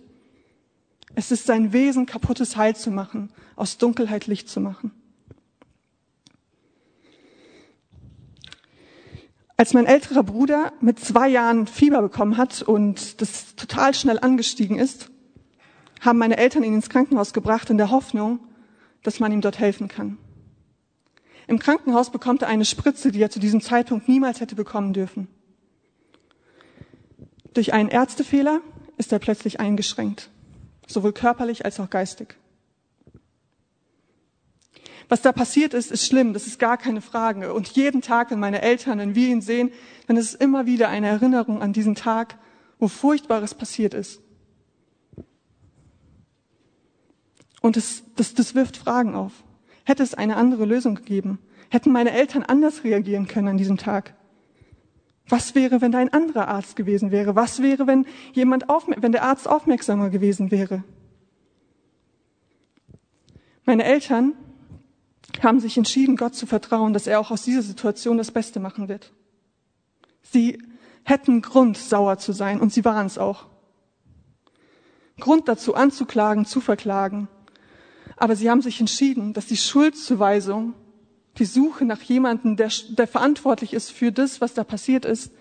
Es 1.15 1.31
ist 1.31 1.45
sein 1.45 1.73
Wesen, 1.73 2.05
kaputtes 2.05 2.57
Heil 2.57 2.75
zu 2.75 2.91
machen, 2.91 3.31
aus 3.55 3.77
Dunkelheit 3.77 4.27
Licht 4.27 4.49
zu 4.49 4.59
machen. 4.59 4.91
Als 9.55 9.73
mein 9.73 9.85
älterer 9.85 10.23
Bruder 10.23 10.73
mit 10.81 10.99
zwei 10.99 11.29
Jahren 11.29 11.67
Fieber 11.67 12.01
bekommen 12.01 12.37
hat 12.37 12.63
und 12.63 13.21
das 13.21 13.55
total 13.55 13.93
schnell 13.93 14.19
angestiegen 14.19 14.79
ist, 14.79 15.11
haben 16.01 16.17
meine 16.17 16.37
Eltern 16.37 16.63
ihn 16.63 16.73
ins 16.73 16.89
Krankenhaus 16.89 17.33
gebracht 17.33 17.69
in 17.69 17.77
der 17.77 17.91
Hoffnung, 17.91 18.39
dass 19.03 19.19
man 19.19 19.31
ihm 19.31 19.41
dort 19.41 19.59
helfen 19.59 19.87
kann. 19.87 20.17
Im 21.47 21.59
Krankenhaus 21.59 22.09
bekommt 22.09 22.41
er 22.41 22.47
eine 22.47 22.65
Spritze, 22.65 23.11
die 23.11 23.21
er 23.21 23.29
zu 23.29 23.39
diesem 23.39 23.61
Zeitpunkt 23.61 24.09
niemals 24.09 24.41
hätte 24.41 24.55
bekommen 24.55 24.93
dürfen. 24.93 25.27
Durch 27.53 27.73
einen 27.73 27.89
Ärztefehler 27.89 28.61
ist 28.97 29.11
er 29.11 29.19
plötzlich 29.19 29.59
eingeschränkt 29.59 30.29
sowohl 30.87 31.13
körperlich 31.13 31.65
als 31.65 31.79
auch 31.79 31.89
geistig. 31.89 32.35
Was 35.09 35.21
da 35.21 35.31
passiert 35.31 35.73
ist, 35.73 35.91
ist 35.91 36.05
schlimm, 36.05 36.33
das 36.33 36.47
ist 36.47 36.59
gar 36.59 36.77
keine 36.77 37.01
Frage. 37.01 37.53
Und 37.53 37.67
jeden 37.69 38.01
Tag, 38.01 38.31
wenn 38.31 38.39
meine 38.39 38.61
Eltern, 38.61 38.99
wenn 38.99 39.15
wir 39.15 39.27
ihn 39.27 39.41
sehen, 39.41 39.71
dann 40.07 40.17
ist 40.17 40.29
es 40.29 40.33
immer 40.33 40.65
wieder 40.65 40.89
eine 40.89 41.07
Erinnerung 41.07 41.61
an 41.61 41.73
diesen 41.73 41.95
Tag, 41.95 42.37
wo 42.79 42.87
Furchtbares 42.87 43.53
passiert 43.53 43.93
ist. 43.93 44.21
Und 47.61 47.77
es, 47.77 48.03
das, 48.15 48.33
das 48.33 48.55
wirft 48.55 48.75
Fragen 48.75 49.15
auf. 49.15 49.31
Hätte 49.85 50.03
es 50.03 50.13
eine 50.13 50.35
andere 50.35 50.65
Lösung 50.65 50.95
gegeben? 50.95 51.39
Hätten 51.69 51.91
meine 51.91 52.11
Eltern 52.11 52.43
anders 52.43 52.83
reagieren 52.83 53.27
können 53.27 53.49
an 53.49 53.57
diesem 53.57 53.77
Tag? 53.77 54.15
Was 55.27 55.55
wäre, 55.55 55.81
wenn 55.81 55.91
da 55.91 55.99
ein 55.99 56.11
anderer 56.11 56.47
Arzt 56.47 56.75
gewesen 56.75 57.11
wäre? 57.11 57.35
Was 57.35 57.61
wäre, 57.61 57.87
wenn 57.87 58.05
jemand 58.33 58.65
wenn 58.67 59.11
der 59.11 59.23
Arzt 59.23 59.47
aufmerksamer 59.47 60.09
gewesen 60.09 60.51
wäre? 60.51 60.83
Meine 63.65 63.85
Eltern 63.85 64.33
haben 65.41 65.59
sich 65.59 65.77
entschieden, 65.77 66.17
Gott 66.17 66.35
zu 66.35 66.45
vertrauen, 66.45 66.93
dass 66.93 67.07
er 67.07 67.19
auch 67.19 67.31
aus 67.31 67.43
dieser 67.43 67.61
Situation 67.61 68.17
das 68.17 68.31
Beste 68.31 68.59
machen 68.59 68.89
wird. 68.89 69.13
Sie 70.21 70.61
hätten 71.03 71.41
Grund, 71.41 71.77
sauer 71.77 72.17
zu 72.17 72.33
sein, 72.33 72.59
und 72.59 72.73
sie 72.73 72.83
waren 72.85 73.05
es 73.05 73.17
auch. 73.17 73.45
Grund 75.19 75.47
dazu 75.47 75.75
anzuklagen, 75.75 76.45
zu 76.45 76.59
verklagen. 76.59 77.27
Aber 78.17 78.35
sie 78.35 78.49
haben 78.49 78.61
sich 78.61 78.79
entschieden, 78.79 79.33
dass 79.33 79.47
die 79.47 79.57
Schuldzuweisung 79.57 80.73
die 81.37 81.45
Suche 81.45 81.85
nach 81.85 82.01
jemandem, 82.01 82.55
der, 82.55 82.71
der 82.89 83.07
verantwortlich 83.07 83.73
ist 83.73 83.91
für 83.91 84.11
das, 84.11 84.41
was 84.41 84.53
da 84.53 84.63
passiert 84.63 85.05
ist, 85.05 85.31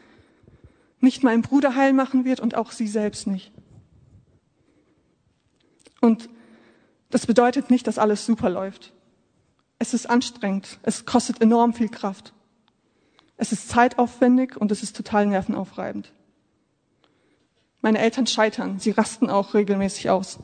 nicht 1.00 1.22
meinen 1.22 1.42
Bruder 1.42 1.74
heil 1.74 1.92
machen 1.92 2.24
wird 2.24 2.40
und 2.40 2.54
auch 2.54 2.70
sie 2.70 2.86
selbst 2.86 3.26
nicht. 3.26 3.52
Und 6.00 6.28
das 7.10 7.26
bedeutet 7.26 7.70
nicht, 7.70 7.86
dass 7.86 7.98
alles 7.98 8.24
super 8.24 8.48
läuft. 8.48 8.92
Es 9.78 9.94
ist 9.94 10.08
anstrengend. 10.08 10.78
Es 10.82 11.04
kostet 11.04 11.40
enorm 11.42 11.74
viel 11.74 11.88
Kraft. 11.88 12.32
Es 13.36 13.52
ist 13.52 13.68
zeitaufwendig 13.68 14.56
und 14.56 14.70
es 14.70 14.82
ist 14.82 14.96
total 14.96 15.26
nervenaufreibend. 15.26 16.12
Meine 17.80 17.98
Eltern 17.98 18.26
scheitern. 18.26 18.78
Sie 18.78 18.92
rasten 18.92 19.28
auch 19.28 19.54
regelmäßig 19.54 20.08
aus. 20.08 20.38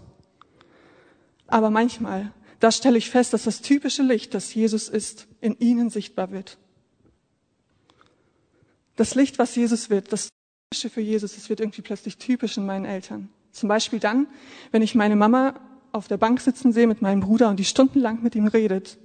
Aber 1.46 1.70
manchmal, 1.70 2.32
da 2.60 2.72
stelle 2.72 2.98
ich 2.98 3.10
fest, 3.10 3.32
dass 3.32 3.44
das 3.44 3.60
typische 3.60 4.02
Licht, 4.02 4.34
das 4.34 4.52
Jesus 4.54 4.88
ist, 4.88 5.28
in 5.40 5.58
ihnen 5.58 5.90
sichtbar 5.90 6.30
wird. 6.30 6.58
Das 8.96 9.14
Licht, 9.14 9.38
was 9.38 9.54
Jesus 9.54 9.90
wird, 9.90 10.12
das 10.12 10.28
Typische 10.70 10.90
für 10.90 11.00
Jesus, 11.00 11.36
das 11.36 11.48
wird 11.48 11.60
irgendwie 11.60 11.82
plötzlich 11.82 12.18
typisch 12.18 12.56
in 12.56 12.66
meinen 12.66 12.84
Eltern. 12.84 13.28
Zum 13.52 13.68
Beispiel 13.68 14.00
dann, 14.00 14.26
wenn 14.72 14.82
ich 14.82 14.94
meine 14.94 15.16
Mama 15.16 15.54
auf 15.92 16.08
der 16.08 16.16
Bank 16.16 16.40
sitzen 16.40 16.72
sehe 16.72 16.86
mit 16.86 17.00
meinem 17.00 17.20
Bruder 17.20 17.48
und 17.48 17.56
die 17.56 17.64
stundenlang 17.64 18.22
mit 18.22 18.34
ihm 18.34 18.48
redet, 18.48 18.98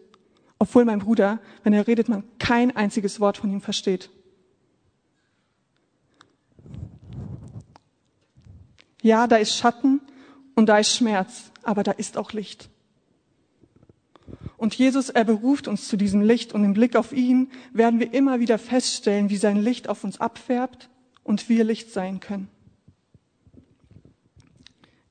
obwohl 0.59 0.85
mein 0.85 0.99
Bruder, 0.99 1.39
wenn 1.63 1.73
er 1.73 1.87
redet, 1.87 2.09
man 2.09 2.23
kein 2.39 2.75
einziges 2.75 3.19
Wort 3.19 3.37
von 3.37 3.51
ihm 3.51 3.61
versteht. 3.61 4.09
Ja, 9.01 9.27
da 9.27 9.35
ist 9.35 9.57
Schatten 9.57 10.01
und 10.55 10.67
da 10.67 10.79
ist 10.79 10.95
Schmerz, 10.95 11.51
aber 11.61 11.83
da 11.83 11.91
ist 11.91 12.17
auch 12.17 12.31
Licht. 12.31 12.69
Und 14.63 14.75
Jesus, 14.75 15.09
er 15.09 15.25
beruft 15.25 15.67
uns 15.67 15.89
zu 15.89 15.97
diesem 15.97 16.21
Licht 16.21 16.53
und 16.53 16.63
im 16.63 16.73
Blick 16.73 16.95
auf 16.95 17.11
ihn 17.11 17.51
werden 17.73 17.99
wir 17.99 18.13
immer 18.13 18.39
wieder 18.39 18.57
feststellen, 18.57 19.29
wie 19.29 19.35
sein 19.35 19.57
Licht 19.57 19.89
auf 19.89 20.05
uns 20.05 20.21
abfärbt 20.21 20.89
und 21.21 21.49
wir 21.49 21.65
Licht 21.65 21.91
sein 21.91 22.21
können. 22.21 22.47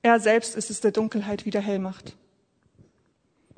Er 0.00 0.18
selbst 0.21 0.56
ist 0.56 0.71
es, 0.71 0.80
der 0.80 0.92
Dunkelheit 0.92 1.44
wieder 1.44 1.61
hell 1.61 1.80
macht. 1.80 2.16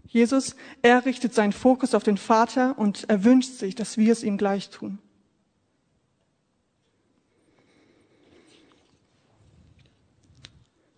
Jesus, 0.09 0.57
er 0.83 1.07
richtet 1.07 1.33
seinen 1.33 1.53
Fokus 1.53 1.95
auf 1.95 2.03
den 2.03 2.17
Vater 2.17 2.77
und 2.77 3.05
er 3.09 3.23
wünscht 3.23 3.53
sich, 3.53 3.77
dass 3.77 3.97
wir 3.97 4.11
es 4.11 4.25
ihm 4.25 4.37
gleich 4.37 4.71
tun. 4.71 4.99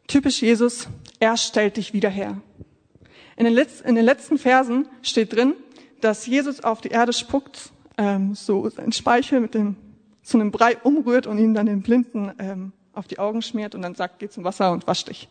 Typisch 0.06 0.40
Jesus, 0.40 0.88
er 1.20 1.36
stellt 1.36 1.76
dich 1.76 1.92
wieder 1.92 2.08
her. 2.08 2.40
In 3.37 3.45
den, 3.45 3.55
letzten, 3.55 3.87
in 3.88 3.95
den 3.95 4.05
letzten 4.05 4.38
Versen 4.38 4.88
steht 5.02 5.35
drin, 5.35 5.55
dass 6.00 6.26
Jesus 6.26 6.64
auf 6.64 6.81
die 6.81 6.88
Erde 6.88 7.12
spuckt, 7.12 7.71
ähm, 7.99 8.35
so 8.35 8.69
sein 8.71 8.93
Speichel 8.93 9.40
mit 9.40 9.55
dem, 9.55 9.76
zu 10.23 10.38
einem 10.38 10.50
Brei 10.50 10.78
umrührt 10.78 11.26
und 11.26 11.38
ihn 11.38 11.55
dann 11.55 11.66
den 11.66 11.83
Blinden 11.83 12.33
ähm, 12.38 12.73
auf 12.93 13.07
die 13.07 13.19
Augen 13.19 13.43
schmiert 13.43 13.75
und 13.75 13.83
dann 13.83 13.95
sagt, 13.95 14.19
geh 14.19 14.28
zum 14.28 14.45
Wasser 14.45 14.73
und 14.73 14.87
wasch 14.87 15.05
dich. 15.05 15.28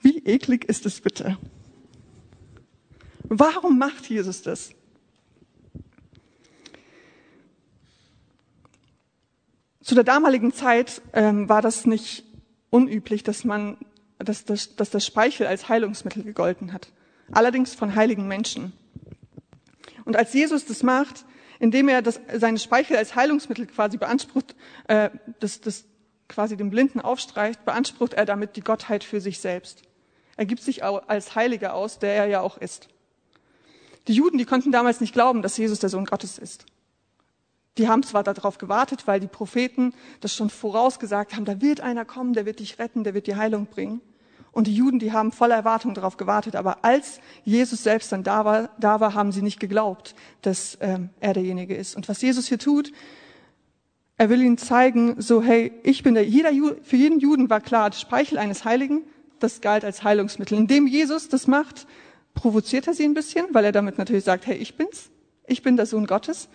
Wie 0.00 0.18
eklig 0.18 0.64
ist 0.66 0.84
es 0.84 1.00
bitte? 1.00 1.38
Warum 3.24 3.78
macht 3.78 4.06
Jesus 4.08 4.42
das? 4.42 4.70
Zu 9.82 9.94
der 9.94 10.04
damaligen 10.04 10.52
Zeit 10.52 11.00
ähm, 11.12 11.48
war 11.48 11.62
das 11.62 11.86
nicht 11.86 12.24
unüblich, 12.70 13.22
dass 13.22 13.44
man 13.44 13.78
dass, 14.18 14.44
dass, 14.44 14.76
dass 14.76 14.90
das 14.90 15.04
Speichel 15.04 15.46
als 15.46 15.68
Heilungsmittel 15.68 16.22
gegolten 16.22 16.72
hat. 16.72 16.88
Allerdings 17.32 17.74
von 17.74 17.94
heiligen 17.94 18.28
Menschen. 18.28 18.72
Und 20.04 20.16
als 20.16 20.32
Jesus 20.32 20.64
das 20.64 20.82
macht, 20.82 21.24
indem 21.58 21.88
er 21.88 22.02
das, 22.02 22.20
seine 22.34 22.58
Speichel 22.58 22.96
als 22.96 23.16
Heilungsmittel 23.16 23.66
quasi 23.66 23.96
beansprucht, 23.96 24.54
äh, 24.88 25.10
das, 25.40 25.60
das 25.60 25.84
quasi 26.28 26.56
dem 26.56 26.70
Blinden 26.70 27.00
aufstreicht, 27.00 27.64
beansprucht 27.64 28.14
er 28.14 28.24
damit 28.24 28.56
die 28.56 28.60
Gottheit 28.60 29.04
für 29.04 29.20
sich 29.20 29.40
selbst. 29.40 29.82
Er 30.36 30.44
gibt 30.44 30.62
sich 30.62 30.84
als 30.84 31.34
Heiliger 31.34 31.74
aus, 31.74 31.98
der 31.98 32.14
er 32.14 32.26
ja 32.26 32.40
auch 32.40 32.58
ist. 32.58 32.88
Die 34.06 34.12
Juden, 34.12 34.38
die 34.38 34.44
konnten 34.44 34.70
damals 34.70 35.00
nicht 35.00 35.12
glauben, 35.12 35.42
dass 35.42 35.56
Jesus 35.56 35.78
der 35.78 35.88
Sohn 35.88 36.04
Gottes 36.04 36.38
ist. 36.38 36.66
Die 37.78 37.88
haben 37.88 38.02
zwar 38.02 38.22
darauf 38.22 38.58
gewartet, 38.58 39.06
weil 39.06 39.20
die 39.20 39.26
Propheten 39.26 39.92
das 40.20 40.34
schon 40.34 40.50
vorausgesagt 40.50 41.34
haben, 41.34 41.44
da 41.44 41.60
wird 41.60 41.80
einer 41.80 42.04
kommen, 42.04 42.32
der 42.32 42.46
wird 42.46 42.60
dich 42.60 42.78
retten, 42.78 43.04
der 43.04 43.14
wird 43.14 43.26
die 43.26 43.36
Heilung 43.36 43.66
bringen. 43.66 44.00
Und 44.56 44.68
die 44.68 44.74
Juden, 44.74 44.98
die 44.98 45.12
haben 45.12 45.32
voller 45.32 45.54
Erwartung 45.54 45.92
darauf 45.92 46.16
gewartet. 46.16 46.56
Aber 46.56 46.82
als 46.82 47.20
Jesus 47.44 47.82
selbst 47.82 48.10
dann 48.10 48.22
da 48.22 48.46
war, 48.46 48.70
da 48.80 49.00
war 49.00 49.12
haben 49.12 49.30
sie 49.30 49.42
nicht 49.42 49.60
geglaubt, 49.60 50.14
dass 50.40 50.78
ähm, 50.80 51.10
er 51.20 51.34
derjenige 51.34 51.76
ist. 51.76 51.94
Und 51.94 52.08
was 52.08 52.22
Jesus 52.22 52.46
hier 52.46 52.58
tut, 52.58 52.90
er 54.16 54.30
will 54.30 54.40
ihnen 54.40 54.56
zeigen, 54.56 55.20
so, 55.20 55.42
hey, 55.42 55.72
ich 55.82 56.02
bin 56.02 56.14
der, 56.14 56.24
jeder, 56.24 56.52
für 56.82 56.96
jeden 56.96 57.20
Juden 57.20 57.50
war 57.50 57.60
klar, 57.60 57.90
das 57.90 58.00
Speichel 58.00 58.38
eines 58.38 58.64
Heiligen, 58.64 59.02
das 59.40 59.60
galt 59.60 59.84
als 59.84 60.04
Heilungsmittel. 60.04 60.56
Indem 60.56 60.86
Jesus 60.86 61.28
das 61.28 61.46
macht, 61.46 61.86
provoziert 62.32 62.86
er 62.86 62.94
sie 62.94 63.04
ein 63.04 63.12
bisschen, 63.12 63.44
weil 63.52 63.66
er 63.66 63.72
damit 63.72 63.98
natürlich 63.98 64.24
sagt, 64.24 64.46
hey, 64.46 64.56
ich 64.56 64.78
bin's, 64.78 65.10
ich 65.46 65.60
bin 65.60 65.76
der 65.76 65.84
Sohn 65.84 66.06
Gottes. 66.06 66.48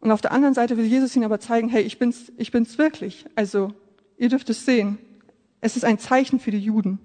Und 0.00 0.12
auf 0.12 0.22
der 0.22 0.32
anderen 0.32 0.54
Seite 0.54 0.78
will 0.78 0.86
Jesus 0.86 1.14
ihnen 1.14 1.26
aber 1.26 1.40
zeigen, 1.40 1.68
hey, 1.68 1.82
ich 1.82 1.98
bin's, 1.98 2.32
ich 2.38 2.52
bin's 2.52 2.78
wirklich. 2.78 3.26
Also, 3.34 3.74
ihr 4.16 4.30
dürft 4.30 4.48
es 4.48 4.64
sehen. 4.64 4.96
Es 5.60 5.76
ist 5.76 5.84
ein 5.84 5.98
Zeichen 5.98 6.40
für 6.40 6.52
die 6.52 6.60
Juden. 6.60 7.00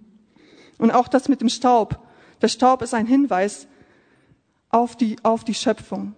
Und 0.78 0.92
auch 0.92 1.08
das 1.08 1.30
mit 1.30 1.42
dem 1.42 1.50
Staub. 1.50 2.00
Der 2.42 2.48
Staub 2.48 2.82
ist 2.82 2.94
ein 2.94 3.06
Hinweis 3.06 3.68
auf 4.70 4.96
die, 4.96 5.18
auf 5.24 5.44
die 5.44 5.54
Schöpfung. 5.54 6.14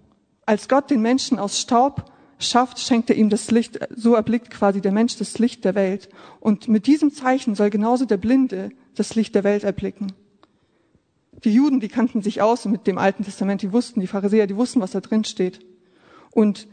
Als 0.45 0.67
Gott 0.67 0.89
den 0.89 1.01
Menschen 1.01 1.39
aus 1.39 1.59
Staub 1.59 2.11
schafft, 2.39 2.79
schenkt 2.79 3.09
er 3.09 3.15
ihm 3.15 3.29
das 3.29 3.51
Licht, 3.51 3.79
so 3.95 4.15
erblickt 4.15 4.51
quasi 4.51 4.81
der 4.81 4.91
Mensch 4.91 5.17
das 5.17 5.39
Licht 5.39 5.65
der 5.65 5.75
Welt. 5.75 6.09
Und 6.39 6.67
mit 6.67 6.87
diesem 6.87 7.11
Zeichen 7.13 7.55
soll 7.55 7.69
genauso 7.69 8.05
der 8.05 8.17
Blinde 8.17 8.69
das 8.95 9.15
Licht 9.15 9.35
der 9.35 9.43
Welt 9.43 9.63
erblicken. 9.63 10.13
Die 11.43 11.53
Juden, 11.53 11.79
die 11.79 11.89
kannten 11.89 12.21
sich 12.21 12.41
aus 12.41 12.65
mit 12.65 12.87
dem 12.87 12.97
Alten 12.97 13.23
Testament, 13.23 13.61
die 13.61 13.73
wussten, 13.73 13.99
die 13.99 14.07
Pharisäer, 14.07 14.47
die 14.47 14.55
wussten, 14.55 14.81
was 14.81 14.91
da 14.91 15.01
drin 15.01 15.25
steht. 15.25 15.59
Und, 16.31 16.67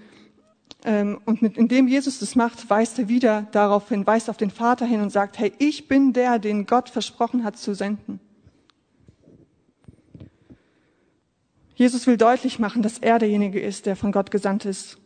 und 0.85 1.43
mit, 1.43 1.57
indem 1.57 1.87
Jesus 1.87 2.19
das 2.19 2.35
macht, 2.35 2.69
weist 2.69 2.99
er 2.99 3.09
wieder 3.09 3.47
darauf 3.53 3.89
hin, 3.89 4.07
weist 4.07 4.29
auf 4.29 4.37
den 4.37 4.51
Vater 4.51 4.85
hin 4.85 5.01
und 5.01 5.11
sagt, 5.11 5.39
hey, 5.39 5.53
ich 5.59 5.87
bin 5.87 6.13
der, 6.13 6.41
den 6.41 6.67
Gott 6.67 6.89
versprochen 6.89 7.45
hat 7.45 7.57
zu 7.57 7.75
senden. 7.75 8.19
Jesus 11.75 12.07
will 12.07 12.17
deutlich 12.17 12.59
machen, 12.59 12.83
dass 12.83 12.99
er 12.99 13.19
derjenige 13.19 13.61
ist, 13.61 13.87
der 13.87 13.97
von 13.97 14.13
Gott 14.13 14.31
gesandt 14.31 14.65
ist. 14.65 14.99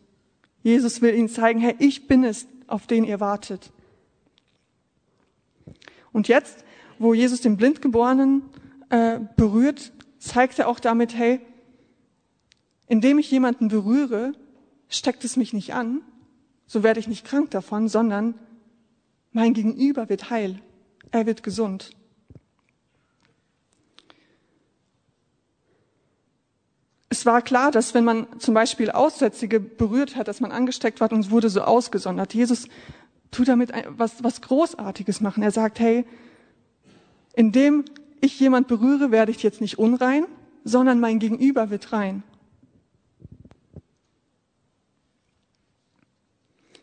Jesus 0.62 1.00
will 1.02 1.14
ihnen 1.14 1.28
zeigen, 1.28 1.60
hey, 1.60 1.76
ich 1.78 2.08
bin 2.08 2.24
es, 2.24 2.46
auf 2.66 2.86
den 2.86 3.04
ihr 3.04 3.20
wartet. 3.20 3.70
Und 6.12 6.28
jetzt, 6.28 6.64
wo 6.98 7.12
Jesus 7.12 7.42
den 7.42 7.56
Blindgeborenen 7.56 8.42
äh, 8.88 9.20
berührt, 9.36 9.92
zeigt 10.18 10.58
er 10.58 10.68
auch 10.68 10.80
damit, 10.80 11.14
hey, 11.14 11.40
indem 12.88 13.18
ich 13.18 13.30
jemanden 13.30 13.68
berühre, 13.68 14.32
steckt 14.88 15.24
es 15.24 15.36
mich 15.36 15.52
nicht 15.52 15.74
an, 15.74 16.02
so 16.66 16.82
werde 16.82 17.00
ich 17.00 17.08
nicht 17.08 17.24
krank 17.24 17.50
davon, 17.50 17.88
sondern 17.88 18.34
mein 19.32 19.54
Gegenüber 19.54 20.08
wird 20.08 20.30
heil, 20.30 20.60
er 21.10 21.26
wird 21.26 21.42
gesund. 21.42 21.90
Es 27.08 27.24
war 27.24 27.40
klar, 27.40 27.70
dass 27.70 27.94
wenn 27.94 28.04
man 28.04 28.26
zum 28.40 28.54
Beispiel 28.54 28.90
Aussätzige 28.90 29.58
berührt 29.58 30.16
hat, 30.16 30.28
dass 30.28 30.40
man 30.40 30.52
angesteckt 30.52 31.00
war 31.00 31.10
und 31.12 31.20
es 31.20 31.30
wurde 31.30 31.48
so 31.48 31.62
ausgesondert. 31.62 32.34
Jesus 32.34 32.68
tut 33.30 33.48
damit 33.48 33.72
was, 33.88 34.22
was 34.22 34.42
Großartiges 34.42 35.20
machen. 35.20 35.42
Er 35.42 35.50
sagt, 35.50 35.80
hey, 35.80 36.04
indem 37.34 37.84
ich 38.20 38.38
jemand 38.40 38.68
berühre, 38.68 39.10
werde 39.10 39.30
ich 39.30 39.42
jetzt 39.42 39.60
nicht 39.60 39.78
unrein, 39.78 40.26
sondern 40.64 41.00
mein 41.00 41.18
Gegenüber 41.18 41.70
wird 41.70 41.92
rein. 41.92 42.22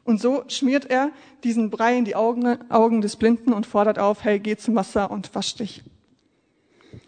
Und 0.03 0.21
so 0.21 0.43
schmiert 0.49 0.85
er 0.85 1.11
diesen 1.43 1.69
Brei 1.69 1.97
in 1.97 2.05
die 2.05 2.15
Augen, 2.15 2.69
Augen 2.69 3.01
des 3.01 3.15
Blinden 3.15 3.53
und 3.53 3.65
fordert 3.65 3.99
auf, 3.99 4.23
hey, 4.23 4.39
geh 4.39 4.57
zum 4.57 4.75
Wasser 4.75 5.09
und 5.11 5.33
wasch 5.33 5.55
dich. 5.55 5.83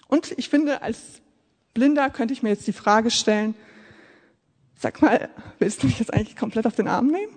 Und 0.08 0.34
ich 0.38 0.50
finde, 0.50 0.82
als 0.82 1.22
Blinder 1.74 2.10
könnte 2.10 2.34
ich 2.34 2.42
mir 2.42 2.50
jetzt 2.50 2.68
die 2.68 2.74
Frage 2.74 3.12
stellen, 3.12 3.54
sag 4.76 5.02
mal, 5.02 5.30
willst 5.60 5.84
du 5.84 5.88
mich 5.88 6.00
jetzt 6.00 6.14
eigentlich 6.14 6.38
komplett 6.38 6.66
auf 6.66 6.76
den 6.76 6.88
Arm 6.88 7.08
nehmen? 7.08 7.34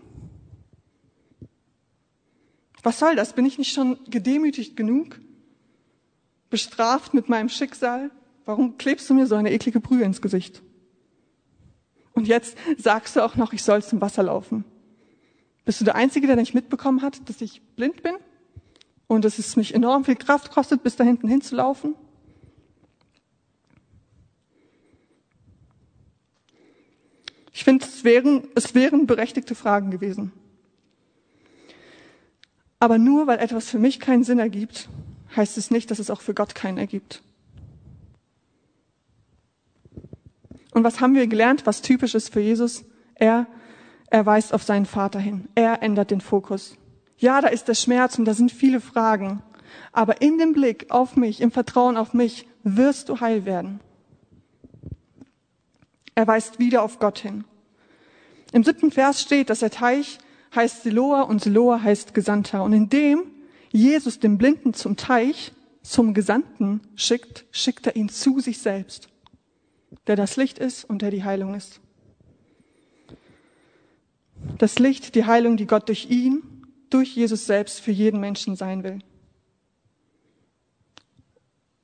Was 2.83 3.01
soll 3.01 3.17
das? 3.17 3.33
Bin 3.33 3.45
ich 3.45 3.59
nicht 3.59 3.73
schon 3.73 3.99
gedemütigt 4.09 4.77
genug? 4.77 5.19
Bestraft 6.51 7.15
mit 7.15 7.29
meinem 7.29 7.49
Schicksal? 7.49 8.11
Warum 8.45 8.79
klebst 8.79 9.11
du 9.11 9.15
mir 9.15 9.27
so 9.27 9.35
eine 9.35 9.53
eklige 9.53 9.81
Brühe 9.81 10.05
ins 10.05 10.23
Gesicht? 10.23 10.63
Und 12.13 12.29
jetzt 12.29 12.57
sagst 12.79 13.17
du 13.17 13.25
auch 13.25 13.37
noch, 13.37 13.53
ich 13.53 13.63
soll 13.63 13.83
zum 13.83 14.01
Wasser 14.01 14.23
laufen. 14.23 14.65
Bist 15.69 15.83
du 15.83 15.85
der 15.85 15.97
Einzige, 15.97 16.27
der 16.27 16.37
nicht 16.37 16.55
mitbekommen 16.55 17.03
hat, 17.03 17.29
dass 17.29 17.43
ich 17.43 17.61
blind 17.77 18.03
bin? 18.03 18.15
Und 19.07 19.27
dass 19.27 19.39
es 19.39 19.55
mich 19.55 19.75
enorm 19.75 20.03
viel 20.03 20.17
Kraft 20.17 20.51
kostet, 20.51 20.83
bis 20.83 20.97
da 20.97 21.05
hinten 21.05 21.29
hinzulaufen? 21.29 21.95
Ich 27.53 27.65
finde, 27.65 27.85
es 27.85 28.03
wären, 28.03 28.49
es 28.55 28.75
wären 28.75 29.07
berechtigte 29.07 29.55
Fragen 29.55 29.91
gewesen. 29.91 30.33
Aber 32.79 32.97
nur 32.97 33.27
weil 33.27 33.39
etwas 33.39 33.69
für 33.69 33.79
mich 33.79 34.01
keinen 34.01 34.25
Sinn 34.25 34.39
ergibt, 34.39 34.89
heißt 35.37 35.59
es 35.59 35.71
nicht, 35.71 35.91
dass 35.91 35.99
es 35.99 36.09
auch 36.09 36.23
für 36.23 36.33
Gott 36.33 36.55
keinen 36.55 36.79
ergibt. 36.79 37.23
Und 40.73 40.83
was 40.83 41.03
haben 41.03 41.15
wir 41.15 41.27
gelernt, 41.27 41.67
was 41.67 41.83
typisch 41.83 42.15
ist 42.15 42.33
für 42.33 42.41
Jesus? 42.41 42.87
Er, 43.17 43.47
er 44.11 44.27
weist 44.27 44.55
auf 44.55 44.63
seinen 44.63 44.87
Vater 44.87 45.19
hin. 45.19 45.49
Er 45.55 45.83
ändert 45.83 46.11
den 46.11 46.21
Fokus. 46.21 46.77
Ja, 47.19 47.41
da 47.41 47.49
ist 47.49 47.69
der 47.69 47.75
Schmerz 47.75 48.19
und 48.19 48.25
da 48.25 48.35
sind 48.35 48.53
viele 48.53 48.81
Fragen. 48.81 49.43
Aber 49.93 50.23
in 50.23 50.39
dem 50.39 50.53
Blick 50.53 50.91
auf 50.91 51.17
mich, 51.17 51.41
im 51.41 51.51
Vertrauen 51.51 51.97
auf 51.97 52.15
mich, 52.15 52.47
wirst 52.63 53.09
du 53.09 53.21
heil 53.21 53.45
werden. 53.45 53.81
Er 56.15 56.27
weist 56.27 56.59
wieder 56.59 56.83
auf 56.83 56.99
Gott 56.99 57.19
hin. 57.19 57.45
Im 58.53 58.65
siebten 58.65 58.91
Vers 58.91 59.21
steht, 59.21 59.51
dass 59.51 59.61
der 59.61 59.71
Teich 59.71 60.19
heißt 60.55 60.83
Siloa 60.83 61.23
und 61.23 61.43
Siloa 61.43 61.83
heißt 61.83 62.15
Gesandter. 62.15 62.63
Und 62.63 62.73
indem 62.73 63.25
Jesus 63.71 64.19
den 64.19 64.39
Blinden 64.39 64.73
zum 64.73 64.97
Teich, 64.97 65.53
zum 65.83 66.15
Gesandten 66.15 66.81
schickt, 66.97 67.45
schickt 67.51 67.87
er 67.87 67.97
ihn 67.97 68.09
zu 68.09 68.41
sich 68.41 68.59
selbst, 68.59 69.09
der 70.07 70.17
das 70.17 70.37
Licht 70.37 70.59
ist 70.59 70.85
und 70.85 71.03
der 71.03 71.11
die 71.11 71.25
Heilung 71.25 71.55
ist. 71.55 71.81
Das 74.59 74.79
Licht, 74.79 75.15
die 75.15 75.25
Heilung, 75.25 75.57
die 75.57 75.67
Gott 75.67 75.89
durch 75.89 76.11
ihn, 76.11 76.43
durch 76.91 77.15
Jesus 77.15 77.47
selbst 77.47 77.81
für 77.81 77.91
jeden 77.91 78.21
Menschen 78.21 78.57
sein 78.57 78.83
will. 78.83 79.01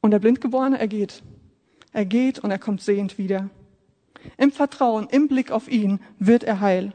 Und 0.01 0.11
der 0.11 0.19
Blindgeborene, 0.19 0.79
er 0.79 0.89
geht. 0.89 1.23
Er 1.93 2.05
geht 2.05 2.39
und 2.39 2.51
er 2.51 2.59
kommt 2.59 2.83
sehend 2.83 3.19
wieder. 3.19 3.51
Im 4.37 4.53
Vertrauen, 4.53 5.09
im 5.11 5.29
Blick 5.29 5.51
auf 5.51 5.69
ihn 5.69 6.01
wird 6.19 6.45
er 6.45 6.61
heil. 6.61 6.93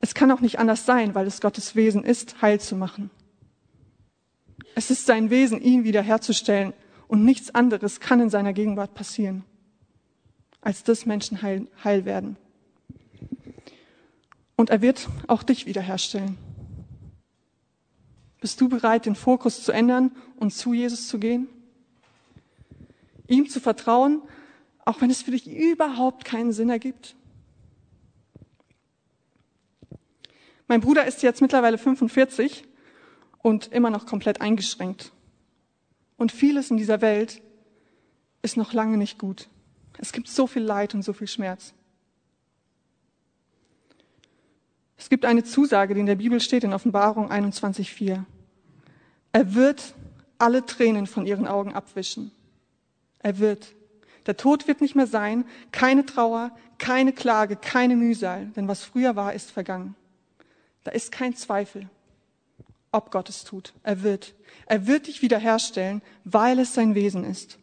Es 0.00 0.14
kann 0.14 0.30
auch 0.30 0.40
nicht 0.40 0.58
anders 0.58 0.84
sein, 0.84 1.14
weil 1.14 1.26
es 1.26 1.40
Gottes 1.40 1.76
Wesen 1.76 2.02
ist, 2.02 2.42
heil 2.42 2.60
zu 2.60 2.74
machen. 2.74 3.10
Es 4.74 4.90
ist 4.90 5.06
sein 5.06 5.30
Wesen, 5.30 5.60
ihn 5.60 5.84
wiederherzustellen 5.84 6.72
und 7.06 7.24
nichts 7.24 7.54
anderes 7.54 8.00
kann 8.00 8.20
in 8.20 8.30
seiner 8.30 8.52
Gegenwart 8.52 8.94
passieren, 8.94 9.44
als 10.60 10.82
dass 10.82 11.06
Menschen 11.06 11.42
heil, 11.42 11.68
heil 11.84 12.04
werden. 12.04 12.36
Und 14.62 14.70
er 14.70 14.80
wird 14.80 15.08
auch 15.26 15.42
dich 15.42 15.66
wiederherstellen. 15.66 16.38
Bist 18.40 18.60
du 18.60 18.68
bereit, 18.68 19.06
den 19.06 19.16
Fokus 19.16 19.64
zu 19.64 19.72
ändern 19.72 20.12
und 20.36 20.54
zu 20.54 20.72
Jesus 20.72 21.08
zu 21.08 21.18
gehen? 21.18 21.48
Ihm 23.26 23.48
zu 23.48 23.58
vertrauen, 23.58 24.22
auch 24.84 25.00
wenn 25.00 25.10
es 25.10 25.20
für 25.20 25.32
dich 25.32 25.50
überhaupt 25.50 26.24
keinen 26.24 26.52
Sinn 26.52 26.70
ergibt? 26.70 27.16
Mein 30.68 30.80
Bruder 30.80 31.06
ist 31.06 31.24
jetzt 31.24 31.42
mittlerweile 31.42 31.76
45 31.76 32.62
und 33.38 33.66
immer 33.72 33.90
noch 33.90 34.06
komplett 34.06 34.40
eingeschränkt. 34.40 35.10
Und 36.16 36.30
vieles 36.30 36.70
in 36.70 36.76
dieser 36.76 37.00
Welt 37.00 37.42
ist 38.42 38.56
noch 38.56 38.72
lange 38.72 38.96
nicht 38.96 39.18
gut. 39.18 39.48
Es 39.98 40.12
gibt 40.12 40.28
so 40.28 40.46
viel 40.46 40.62
Leid 40.62 40.94
und 40.94 41.02
so 41.02 41.12
viel 41.12 41.26
Schmerz. 41.26 41.74
Es 45.02 45.08
gibt 45.08 45.24
eine 45.24 45.42
Zusage, 45.42 45.94
die 45.94 46.00
in 46.00 46.06
der 46.06 46.14
Bibel 46.14 46.40
steht, 46.40 46.62
in 46.62 46.72
Offenbarung 46.72 47.28
21.4. 47.28 48.22
Er 49.32 49.54
wird 49.56 49.96
alle 50.38 50.64
Tränen 50.64 51.08
von 51.08 51.26
ihren 51.26 51.48
Augen 51.48 51.74
abwischen. 51.74 52.30
Er 53.18 53.40
wird. 53.40 53.74
Der 54.26 54.36
Tod 54.36 54.68
wird 54.68 54.80
nicht 54.80 54.94
mehr 54.94 55.08
sein, 55.08 55.44
keine 55.72 56.06
Trauer, 56.06 56.52
keine 56.78 57.12
Klage, 57.12 57.56
keine 57.56 57.96
Mühsal, 57.96 58.46
denn 58.54 58.68
was 58.68 58.84
früher 58.84 59.16
war, 59.16 59.34
ist 59.34 59.50
vergangen. 59.50 59.96
Da 60.84 60.92
ist 60.92 61.10
kein 61.10 61.34
Zweifel, 61.34 61.90
ob 62.92 63.10
Gott 63.10 63.28
es 63.28 63.42
tut. 63.42 63.74
Er 63.82 64.04
wird. 64.04 64.34
Er 64.66 64.86
wird 64.86 65.08
dich 65.08 65.20
wiederherstellen, 65.20 66.00
weil 66.22 66.60
es 66.60 66.74
sein 66.74 66.94
Wesen 66.94 67.24
ist. 67.24 67.58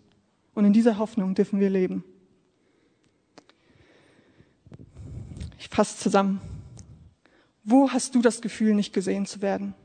Und 0.56 0.65
in 0.65 0.73
dieser 0.73 0.97
Hoffnung 0.97 1.36
dürfen 1.36 1.62
wir 1.62 1.69
leben. 1.69 2.04
Ich 5.58 5.69
fasse 5.69 5.97
zusammen. 5.97 6.41
Wo 7.70 7.92
hast 7.92 8.16
du 8.16 8.24
das 8.24 8.42
Gefühl, 8.42 8.74
nicht 8.74 8.94
gesehen 8.94 9.28
zu 9.28 9.44
werden? 9.44 9.76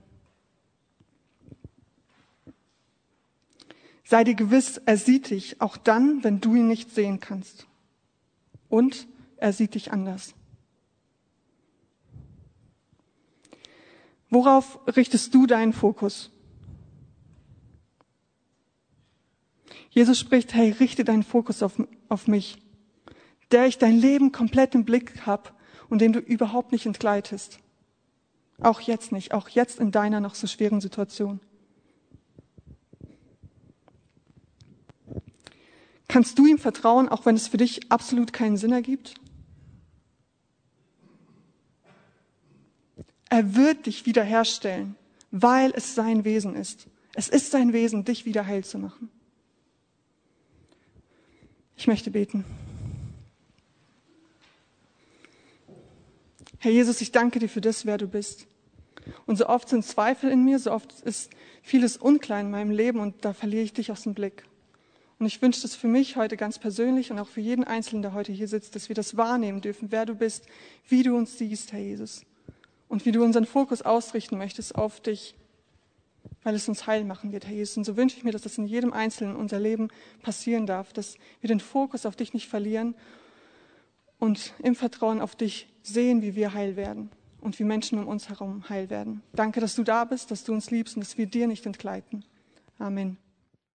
Sei 4.05 4.25
dir 4.25 4.35
gewiss, 4.35 4.79
er 4.87 4.97
sieht 4.97 5.29
dich 5.29 5.61
auch 5.61 5.77
dann, 5.77 6.25
wenn 6.25 6.41
du 6.41 6.55
ihn 6.55 6.67
nicht 6.67 6.95
sehen 6.95 7.21
kannst. 7.21 7.67
Und 8.71 9.07
er 9.37 9.53
sieht 9.53 9.75
dich 9.75 9.93
anders. 9.93 10.35
Worauf 14.31 14.79
richtest 14.97 15.35
du 15.35 15.47
deinen 15.47 15.75
Fokus? 15.75 16.31
Jesus 19.91 20.19
spricht, 20.19 20.55
hey, 20.55 20.71
richte 20.71 21.05
deinen 21.05 21.23
Fokus 21.23 21.63
auf, 21.63 21.75
auf 22.09 22.29
mich, 22.29 22.57
der 23.51 23.67
ich 23.67 23.77
dein 23.77 23.99
Leben 23.99 24.33
komplett 24.33 24.75
im 24.75 24.87
Blick 24.87 25.27
habe 25.27 25.51
und 25.91 26.01
dem 26.01 26.15
du 26.15 26.19
überhaupt 26.19 26.73
nicht 26.73 26.87
entgleitest. 26.87 27.61
Auch 28.65 28.81
jetzt 28.81 29.13
nicht, 29.13 29.35
auch 29.35 29.51
jetzt 29.51 29.79
in 29.79 29.91
deiner 29.91 30.21
noch 30.21 30.35
so 30.35 30.47
schweren 30.47 30.81
Situation. 30.81 31.39
Kannst 36.09 36.39
du 36.39 36.47
ihm 36.47 36.57
vertrauen, 36.57 37.11
auch 37.11 37.27
wenn 37.27 37.37
es 37.37 37.47
für 37.47 37.59
dich 37.59 37.93
absolut 37.93 38.33
keinen 38.33 38.57
Sinn 38.57 38.73
ergibt? 38.73 39.17
Er 43.29 43.55
wird 43.55 43.85
dich 43.85 44.07
wiederherstellen, 44.07 44.97
weil 45.31 45.71
es 45.75 45.95
sein 45.95 46.25
Wesen 46.25 46.57
ist. 46.57 46.87
Es 47.13 47.29
ist 47.29 47.51
sein 47.51 47.75
Wesen, 47.75 48.07
dich 48.07 48.25
wieder 48.25 48.47
heil 48.47 48.65
zu 48.65 48.79
machen. 48.79 49.11
Ich 51.77 51.87
möchte 51.87 52.11
beten. 52.11 52.47
Herr 56.61 56.73
Jesus, 56.73 57.03
ich 57.03 57.13
danke 57.13 57.41
dir 57.41 57.49
für 57.51 57.61
das, 57.61 57.85
wer 57.85 57.99
du 57.99 58.09
bist. 58.09 58.47
Und 59.27 59.37
so 59.37 59.47
oft 59.47 59.69
sind 59.69 59.85
Zweifel 59.85 60.31
in 60.31 60.45
mir, 60.45 60.59
so 60.59 60.71
oft 60.71 61.01
ist 61.01 61.31
vieles 61.63 61.97
unklar 61.97 62.41
in 62.41 62.51
meinem 62.51 62.71
Leben 62.71 63.01
und 63.01 63.25
da 63.25 63.33
verliere 63.33 63.63
ich 63.63 63.73
dich 63.73 63.91
aus 63.91 64.03
dem 64.03 64.15
Blick. 64.15 64.45
Und 65.19 65.27
ich 65.27 65.41
wünsche 65.41 65.63
das 65.63 65.75
für 65.75 65.87
mich 65.87 66.17
heute 66.17 66.37
ganz 66.37 66.59
persönlich 66.59 67.11
und 67.11 67.19
auch 67.19 67.29
für 67.29 67.41
jeden 67.41 67.65
Einzelnen, 67.65 68.03
der 68.03 68.13
heute 68.13 68.33
hier 68.33 68.49
sitzt, 68.49 68.75
dass 68.75 68.89
wir 68.89 68.95
das 68.95 69.17
wahrnehmen 69.17 69.61
dürfen, 69.61 69.91
wer 69.91 70.05
du 70.05 70.15
bist, 70.15 70.45
wie 70.89 71.03
du 71.03 71.17
uns 71.17 71.39
siehst, 71.39 71.73
Herr 71.73 71.81
Jesus. 71.81 72.27
Und 72.89 73.07
wie 73.07 73.13
du 73.13 73.25
unseren 73.25 73.47
Fokus 73.47 73.81
ausrichten 73.81 74.37
möchtest 74.37 74.75
auf 74.75 75.01
dich, 75.01 75.35
weil 76.43 76.55
es 76.55 76.69
uns 76.69 76.87
heil 76.87 77.05
machen 77.05 77.33
wird, 77.33 77.47
Herr 77.47 77.55
Jesus. 77.55 77.79
Und 77.79 77.85
so 77.85 77.97
wünsche 77.97 78.19
ich 78.19 78.25
mir, 78.25 78.33
dass 78.33 78.43
das 78.43 78.59
in 78.59 78.67
jedem 78.67 78.93
Einzelnen 78.93 79.37
unser 79.37 79.59
Leben 79.59 79.89
passieren 80.21 80.67
darf, 80.67 80.93
dass 80.93 81.17
wir 81.41 81.49
den 81.49 81.61
Fokus 81.61 82.05
auf 82.05 82.17
dich 82.17 82.35
nicht 82.35 82.49
verlieren 82.49 82.95
und 84.19 84.53
im 84.63 84.75
Vertrauen 84.75 85.21
auf 85.21 85.35
dich 85.37 85.69
sehen, 85.83 86.21
wie 86.21 86.35
wir 86.35 86.53
heil 86.53 86.77
werden 86.77 87.11
und 87.45 87.59
wie 87.59 87.65
Menschen 87.65 87.99
um 87.99 88.09
uns 88.09 88.29
herum 88.29 88.69
heil 88.69 88.91
werden. 88.91 89.23
Danke, 89.33 89.61
dass 89.61 89.75
du 89.75 89.85
da 89.85 90.05
bist, 90.05 90.31
dass 90.31 90.45
du 90.45 90.53
uns 90.53 90.71
liebst 90.71 90.97
und 90.97 91.05
dass 91.05 91.19
wir 91.19 91.27
dir 91.27 91.47
nicht 91.47 91.67
entgleiten. 91.67 92.25
Amen. 92.79 93.19